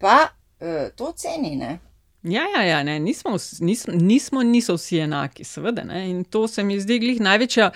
pa 0.00 0.16
uh, 0.24 0.88
to 0.96 1.12
ceni. 1.16 1.52
Ne? 1.56 1.76
Ja, 2.22 2.42
ja, 2.56 2.62
ja 2.62 2.82
ne, 2.82 2.98
nismo, 3.00 3.36
nismo, 3.60 3.94
nismo, 3.94 4.42
niso 4.42 4.76
vsi 4.76 4.98
enaki, 4.98 5.44
seveda. 5.44 5.82
Ne, 5.84 6.10
in 6.10 6.24
to 6.24 6.46
se 6.48 6.62
mi 6.62 6.76
zdi 6.80 7.00
glih 7.02 7.18
največja, 7.20 7.70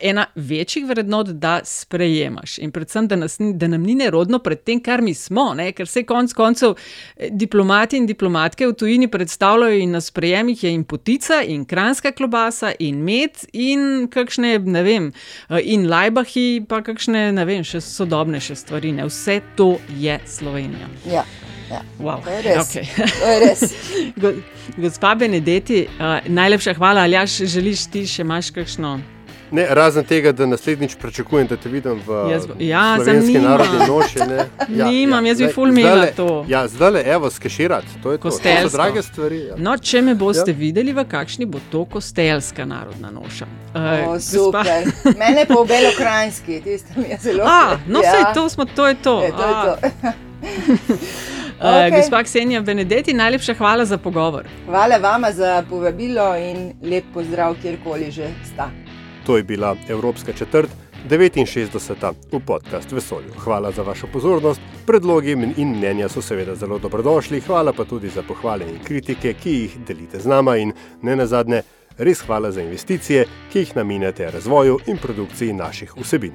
ena 0.00 0.24
večjih 0.34 0.86
vrednot, 0.88 1.34
da 1.36 1.58
sprejemaš. 1.64 2.56
In 2.58 2.72
predvsem, 2.72 3.08
da, 3.08 3.18
nas, 3.20 3.36
da 3.38 3.68
nam 3.68 3.84
ni 3.84 3.94
nerodno 3.94 4.38
pred 4.38 4.64
tem, 4.64 4.80
kar 4.80 5.04
mi 5.04 5.12
smo, 5.14 5.50
ne, 5.54 5.68
ker 5.76 5.88
se 5.88 6.06
konc 6.08 6.32
koncev 6.32 6.72
eh, 6.72 7.28
diplomati 7.30 8.00
in 8.00 8.08
diplomatke 8.08 8.66
v 8.66 8.78
tujini 8.80 9.10
predstavljajo 9.12 9.84
in 9.84 9.92
na 9.92 10.00
sprejemih 10.00 10.64
je 10.64 10.72
in 10.72 10.88
potica, 10.88 11.42
in 11.44 11.68
kranska 11.68 12.16
klobasa, 12.16 12.72
in 12.78 13.04
med, 13.04 13.44
in 13.52 14.08
kakšne, 14.08 14.56
ne 14.58 14.88
vem, 14.88 15.12
eh, 15.50 15.60
in 15.76 15.84
lajbahi, 15.92 16.64
pa 16.68 16.80
kakšne, 16.80 17.28
ne 17.36 17.44
vem, 17.44 17.60
še 17.60 17.84
sodobnejše 17.84 18.56
stvari. 18.56 18.96
Ne. 18.96 19.10
Vse 19.12 19.42
to 19.56 19.74
je 20.00 20.16
Slovenija. 20.26 20.88
Ja. 21.12 21.28
Ja, 21.72 21.80
wow. 21.98 22.20
To 22.24 22.30
je 22.30 22.42
res. 22.42 22.68
Okay. 22.68 22.84
To 23.20 23.26
je 23.26 23.40
res. 23.40 23.60
Gospa 24.82 25.14
Benedeti, 25.14 25.86
uh, 25.88 26.20
najlepša 26.28 26.74
hvala. 26.74 27.06
Ali 27.08 27.16
jaš 27.16 27.38
želiš 27.54 27.86
ti 27.90 28.04
še 28.06 28.26
imaš 28.26 28.50
kakšno? 28.52 28.98
Ne, 29.52 29.66
razen 29.70 30.04
tega, 30.04 30.32
da 30.32 30.46
naslednjič 30.48 30.94
pričakujem, 31.00 31.46
da 31.46 31.56
te 31.60 31.68
vidim 31.68 32.00
v 32.06 32.20
jaz, 32.30 32.46
ja, 32.58 32.96
slovenski 32.96 33.38
narodni 33.38 33.78
noši. 33.88 34.18
Ja, 34.68 34.86
nimam, 34.90 35.26
ja, 35.26 35.30
jaz 35.30 35.38
bi 35.38 35.48
fulmila 35.52 36.06
to. 36.16 36.44
Ja, 36.48 36.62
zdaj 36.68 36.90
le, 36.90 37.02
evo, 37.06 37.30
skeširati, 37.30 38.00
to 38.02 38.12
je 38.12 38.18
to. 38.18 38.30
To 38.30 38.38
so 38.68 38.76
drage 38.76 39.02
stvari. 39.02 39.40
Ja. 39.50 39.58
No, 39.58 39.76
če 39.76 40.02
me 40.02 40.14
boste 40.14 40.54
ja. 40.54 40.56
videli, 40.56 40.94
v 40.96 41.04
kakšni 41.04 41.44
bo 41.46 41.60
to 41.72 41.84
kostelska 41.84 42.64
narodna 42.64 43.12
noša. 43.12 43.48
Uh, 43.74 44.14
o, 44.14 44.16
super. 44.20 44.64
Gospa... 44.64 45.12
Mene 45.20 45.44
pa 45.48 45.60
v 45.60 45.68
belokrajinski, 45.68 46.60
tiste 46.64 46.96
mi 46.96 47.12
je 47.12 47.20
zelo. 47.20 47.44
A, 47.44 47.76
no, 47.86 48.00
ja. 48.00 48.16
sej, 48.16 48.24
to 48.34 48.48
smo, 48.48 48.64
to 48.64 48.88
je 48.88 48.96
to. 49.04 49.20
Je, 49.22 49.32
to, 49.36 49.52
je 49.52 49.92
to. 50.00 50.16
Okay. 51.60 51.90
Uh, 51.90 51.96
gospa 51.96 52.22
Ksenija 52.22 52.60
Benedeti, 52.60 53.14
najlepša 53.14 53.54
hvala 53.54 53.84
za 53.84 53.98
pogovor. 53.98 54.48
Hvala 54.66 54.96
vama 54.98 55.32
za 55.32 55.62
povabilo 55.70 56.36
in 56.36 56.72
lep 56.82 57.04
pozdrav, 57.14 57.54
kjerkoli 57.62 58.10
že 58.10 58.30
sta. 58.52 58.70
To 59.26 59.36
je 59.36 59.42
bila 59.42 59.76
Evropska 59.88 60.32
četrt 60.32 60.70
69. 61.08 62.14
v 62.32 62.40
podkastu 62.46 62.94
Vesolju. 62.94 63.32
Hvala 63.38 63.72
za 63.72 63.82
vašo 63.82 64.06
pozornost. 64.12 64.60
Predlogi 64.86 65.32
in 65.56 65.68
mnenja 65.68 66.08
so 66.08 66.22
seveda 66.22 66.54
zelo 66.54 66.78
dobrodošli. 66.78 67.40
Hvala 67.40 67.72
pa 67.72 67.84
tudi 67.84 68.08
za 68.08 68.22
pohvale 68.22 68.64
in 68.68 68.78
kritike, 68.84 69.34
ki 69.34 69.50
jih 69.50 69.78
delite 69.86 70.18
z 70.18 70.26
nama 70.26 70.56
in 70.56 70.72
ne 71.02 71.16
nazadnje. 71.16 71.62
Res 71.98 72.20
hvala 72.20 72.50
za 72.52 72.62
investicije, 72.62 73.26
ki 73.52 73.58
jih 73.58 73.76
namenjate 73.76 74.30
razvoju 74.30 74.78
in 74.86 74.96
produkciji 74.96 75.52
naših 75.52 75.92
vsebin. 75.96 76.32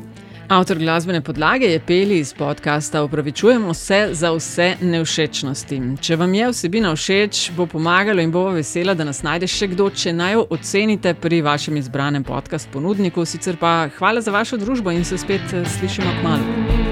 Avtor 0.48 0.78
glasbene 0.80 1.22
podlage 1.22 1.66
je 1.66 1.80
peli 1.80 2.20
iz 2.20 2.34
podcasta 2.34 3.04
Upravičujemo 3.04 3.74
se 3.74 4.10
za 4.12 4.32
vse 4.32 4.76
neušečnosti. 4.82 5.82
Če 6.02 6.16
vam 6.16 6.34
je 6.34 6.48
vsebina 6.52 6.96
všeč, 6.96 7.52
bo 7.58 7.66
pomagalo 7.66 8.24
in 8.24 8.32
bo 8.32 8.46
vesela, 8.56 8.94
da 8.94 9.04
nas 9.04 9.24
najde 9.28 9.48
še 9.48 9.68
kdo, 9.76 9.90
če 9.90 10.14
naj 10.14 10.34
jo 10.34 10.48
ocenite 10.50 11.14
pri 11.14 11.42
vašem 11.42 11.78
izbranem 11.78 12.24
podkastu 12.24 12.72
ponudniku. 12.74 13.26
Sicer 13.26 13.60
pa 13.60 13.90
hvala 14.00 14.22
za 14.22 14.32
vašo 14.32 14.58
družbo 14.58 14.96
in 14.96 15.04
se 15.06 15.18
spet 15.18 15.52
slišimo 15.78 16.20
k 16.20 16.24
malu. 16.24 16.87